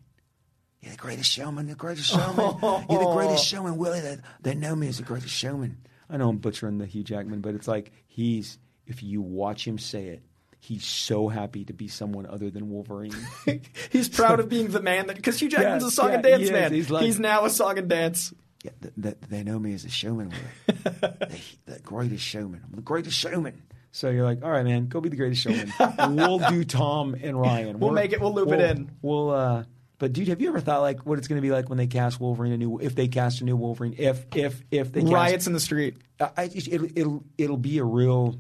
[0.82, 2.58] You're the greatest showman, the greatest showman.
[2.90, 4.00] You're the greatest showman, Willie.
[4.00, 5.78] They, they know me as the greatest showman.
[6.10, 8.58] I know I'm butchering the Hugh Jackman, but it's like he's
[8.88, 10.24] if you watch him say it,
[10.60, 13.14] he's so happy to be someone other than Wolverine.
[13.92, 16.24] He's proud of being the man that because Hugh Jackman's Yeah, a song yeah, and
[16.24, 16.74] dance he man.
[16.74, 18.34] He's like- now a song and dance.
[18.64, 20.82] Yeah, th- th- they know me as a showman, Willie.
[21.02, 22.62] the, the greatest showman.
[22.66, 23.62] I'm the greatest showman.
[23.92, 25.72] so you're like, all right, man, go be the greatest showman.
[26.16, 27.80] we'll do Tom and Ryan.
[27.80, 28.92] We'll We're- make it- we'll loop it we'll- in.
[29.02, 29.30] We'll.
[29.30, 29.64] uh
[30.00, 31.88] but dude, have you ever thought like what it's going to be like when they
[31.88, 32.80] cast Wolverine a new?
[32.80, 35.98] If they cast a new Wolverine, if if if they cast, Riots in the street.
[36.20, 38.40] I, I it'll it'll it'll be a real.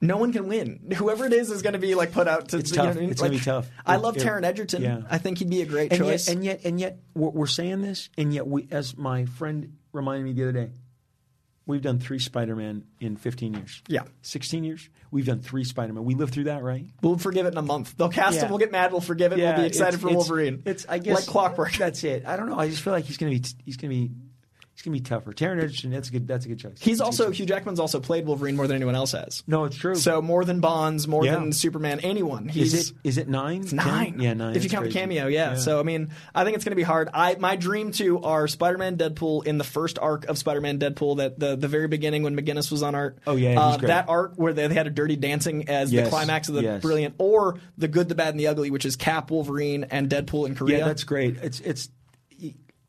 [0.00, 0.92] No one can win.
[0.94, 2.58] Whoever it is is going to be like put out to.
[2.58, 2.96] It's you know tough.
[2.96, 3.10] I mean?
[3.10, 3.70] It's gonna be tough.
[3.86, 4.82] I love it- Taron Egerton.
[4.82, 5.00] yeah.
[5.08, 6.26] I think he'd be a great and choice.
[6.28, 9.78] Yet, and yet, and yet, we're, we're saying this, and yet, we, as my friend
[9.92, 10.70] reminded me the other day,
[11.64, 13.82] we've done three Spider-Man in 15 years.
[13.88, 14.02] Yeah.
[14.22, 14.88] 16 years.
[15.10, 16.04] We've done three Spider-Man.
[16.04, 16.86] We lived through that, right?
[17.02, 17.94] we'll forgive it in a month.
[17.96, 18.42] They'll cast Yeah.
[18.44, 18.50] him.
[18.50, 18.92] We'll get mad.
[18.92, 19.38] We'll forgive it.
[19.38, 20.62] we'll be excited it's- for it's- Wolverine.
[20.66, 21.72] It's, I guess, like clockwork.
[21.74, 22.24] That's it.
[22.26, 22.58] I don't know.
[22.58, 24.10] I just feel like he's gonna be, he's gonna be,
[24.76, 25.32] he's gonna be tougher.
[25.32, 25.90] Taron Egerton.
[25.90, 26.28] That's a good.
[26.28, 26.76] That's a good choice.
[26.78, 27.38] He's That's also choice.
[27.38, 29.42] Hugh Jackman's also played Wolverine more than anyone else has.
[29.46, 29.94] No, it's true.
[29.94, 31.36] So more than Bonds, more Yeah.
[31.36, 32.48] than Superman, anyone.
[32.48, 33.62] He's is it is it nine?
[33.62, 34.12] It's nine.
[34.12, 34.20] Ten?
[34.20, 34.54] Yeah, nine.
[34.54, 35.54] If you count the cameo, yeah.
[35.56, 37.08] So I mean, I think it's going to be hard.
[37.14, 41.16] I my dream two are Spider-Man, Deadpool in the first arc of Spider-Man, Deadpool.
[41.16, 43.18] That the the very beginning when McGuinness was on art.
[43.26, 46.48] Oh, yeah, uh, that arc where they, they had a Dirty Dancing as the climax
[46.48, 46.82] of the yes.
[46.82, 50.46] brilliant, or the Good, the Bad, and the Ugly, which is Cap, Wolverine, and Deadpool
[50.46, 50.78] in Korea.
[50.78, 51.36] Yeah, that's great.
[51.38, 51.88] It's it's.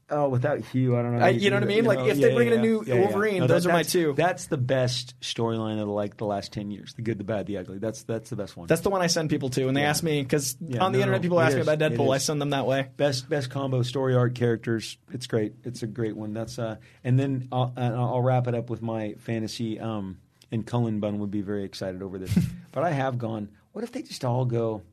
[0.10, 1.26] Oh, without Hugh, I don't know.
[1.26, 1.84] I- you you know what I mean?
[1.84, 4.14] Like, if they bring in a new Wolverine, those are my two.
[4.16, 7.58] That's the best storyline of like the last ten years: the good, the bad, the
[7.58, 7.78] ugly.
[7.78, 8.68] That's that's the best one.
[8.68, 11.00] That's the one I send people to and they ask me because Yeah, on the
[11.00, 12.14] no, internet people it ask me about Deadpool.
[12.14, 12.88] I send them that way.
[12.96, 14.98] best best combo story arc characters.
[15.12, 15.56] It's great.
[15.66, 16.34] It's a great one.
[16.34, 19.80] That's uh, and then I'll, and I'll wrap it up with my fantasy.
[19.80, 20.20] Um,
[20.52, 22.34] and Cullen Bunn would be very excited over this.
[22.72, 23.50] but I have gone.
[23.74, 24.84] What if they just all go?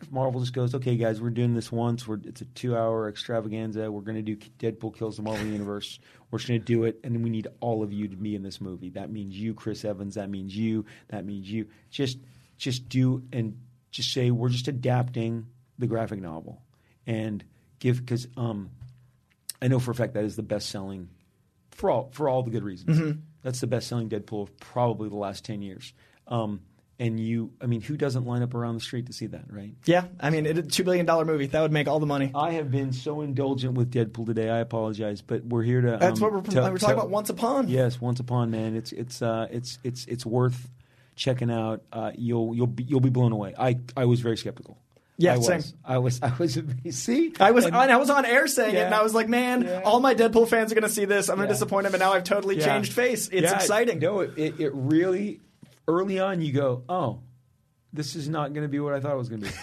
[0.00, 2.06] If Marvel just goes, okay, guys, we're doing this once.
[2.06, 3.90] We're, it's a two-hour extravaganza.
[3.90, 5.98] We're going to do Deadpool kills the Marvel Universe.
[6.30, 8.34] We're just going to do it, and then we need all of you to be
[8.34, 8.90] in this movie.
[8.90, 10.16] That means you, Chris Evans.
[10.16, 10.84] That means you.
[11.08, 11.68] That means you.
[11.90, 12.18] Just,
[12.58, 13.58] just do and
[13.90, 15.46] just say we're just adapting
[15.78, 16.60] the graphic novel,
[17.06, 17.42] and
[17.78, 18.70] give because um,
[19.62, 21.08] I know for a fact that is the best-selling
[21.70, 22.98] for all for all the good reasons.
[22.98, 23.20] Mm-hmm.
[23.42, 25.94] That's the best-selling Deadpool of probably the last ten years.
[26.26, 26.60] Um,
[26.98, 29.74] and you, I mean, who doesn't line up around the street to see that, right?
[29.84, 32.30] Yeah, I mean, it, a two billion dollar movie that would make all the money.
[32.34, 34.48] I have been so indulgent with Deadpool today.
[34.48, 35.98] I apologize, but we're here to.
[36.00, 37.10] That's um, what we're, to- we're talking to- about.
[37.10, 37.68] Once upon.
[37.68, 38.74] Yes, once upon, man.
[38.76, 40.70] It's it's uh, it's it's it's worth
[41.16, 41.82] checking out.
[41.92, 43.54] Uh, you'll you'll be you'll be blown away.
[43.58, 44.78] I I was very skeptical.
[45.18, 45.46] Yeah, I was.
[45.46, 45.62] same.
[45.82, 46.22] I was.
[46.22, 46.58] I was.
[46.90, 49.28] See, I was And- on, I was on air saying it, and I was like,
[49.30, 49.80] "Man, Yeah.
[49.82, 51.30] all my Deadpool fans are going to see this.
[51.30, 51.54] I'm going to Yeah.
[51.54, 52.66] disappoint them." And now I've totally Yeah.
[52.66, 53.28] changed face.
[53.28, 53.98] It's Yeah, exciting.
[53.98, 55.40] No, it, it, it really
[55.88, 57.20] early on you go, oh,
[57.92, 59.54] this is not going to be what I thought it was going to be.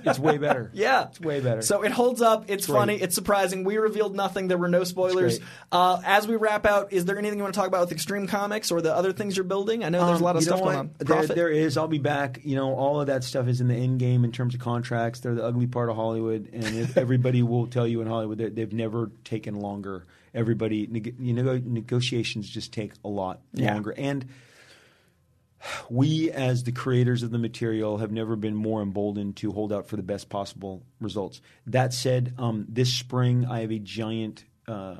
[0.10, 0.70] it's way better.
[0.74, 1.62] Yeah, it's way better.
[1.62, 2.44] So it holds up.
[2.50, 2.76] It's Great.
[2.76, 2.94] funny.
[2.96, 3.64] It's surprising.
[3.64, 4.48] We revealed nothing.
[4.48, 5.40] There were no spoilers.
[5.72, 8.26] Uh, as we wrap out, is there anything you want to talk about with Extreme
[8.26, 9.82] Comics or the other things you're building?
[9.82, 10.90] I know there's a lot of Um, stuff going on.
[10.98, 11.78] There, there is.
[11.78, 12.40] I'll be back.
[12.44, 15.20] You know, all of that stuff is in the end game in terms of contracts.
[15.20, 18.56] They're the ugly part of Hollywood, and if everybody will tell you in Hollywood that
[18.56, 20.04] they've never taken longer.
[20.34, 20.86] Everybody,
[21.18, 23.72] you know, negotiations just take a lot Yeah.
[23.72, 24.26] longer, and
[25.88, 29.86] we as the creators of the material have never been more emboldened to hold out
[29.86, 31.40] for the best possible results.
[31.66, 34.94] That said, um, this spring I have a giant uh,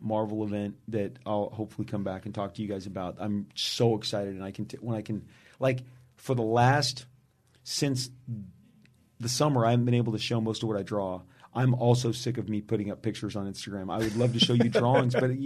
[0.00, 3.16] Marvel event that I'll hopefully come back and talk to you guys about.
[3.18, 5.26] I'm so excited, and I can t- when I can
[5.58, 5.80] like
[6.16, 7.06] for the last
[7.64, 8.10] since
[9.20, 11.22] the summer I haven't been able to show most of what I draw.
[11.54, 13.92] I'm also sick of me putting up pictures on Instagram.
[13.92, 15.36] I would love to show you drawings, but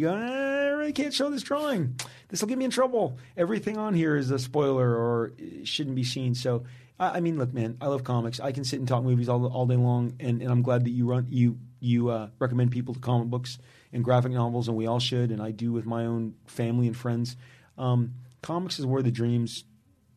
[0.83, 1.97] you, I can't show this drawing.
[2.29, 3.19] This will get me in trouble.
[3.37, 5.33] Everything on here is a spoiler or
[5.65, 6.35] shouldn't be seen.
[6.35, 6.65] So,
[6.99, 8.41] I, I mean, look, man, I love comics.
[8.41, 10.91] I can sit and talk movies all, all day long, and, and I'm glad that
[10.91, 13.59] you run you you uh, recommend people to comic books
[13.93, 16.97] and graphic novels, and we all should, and I do with my own family and
[16.97, 17.37] friends.
[17.77, 19.65] Um, comics is where the dreams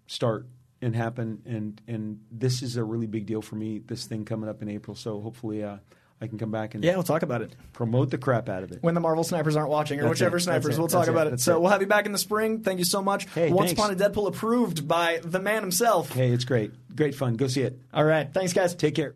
[0.08, 0.46] start
[0.82, 4.50] and happen and and this is a really big deal for me this thing coming
[4.50, 5.78] up in april so hopefully uh,
[6.22, 8.72] i can come back and yeah, we'll talk about it promote the crap out of
[8.72, 10.42] it when the Marvel snipers aren't watching, or That's whichever it.
[10.42, 10.64] snipers.
[10.66, 10.80] That's it.
[10.80, 11.12] We'll talk That's it.
[11.12, 11.30] about it.
[11.32, 11.62] That's So it.
[11.62, 12.62] we'll have you back in the spring.
[12.62, 13.30] Thank you so much.
[13.32, 13.82] Hey, Once thanks.
[13.82, 16.12] Upon a Deadpool approved by the man himself.
[16.14, 18.74] hey it's great great fun go see it All right, thanks guys.
[18.76, 19.16] take care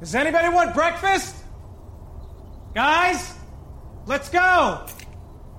[0.00, 1.36] Does anybody want breakfast?
[2.74, 3.34] Guys,
[4.06, 4.84] let's go.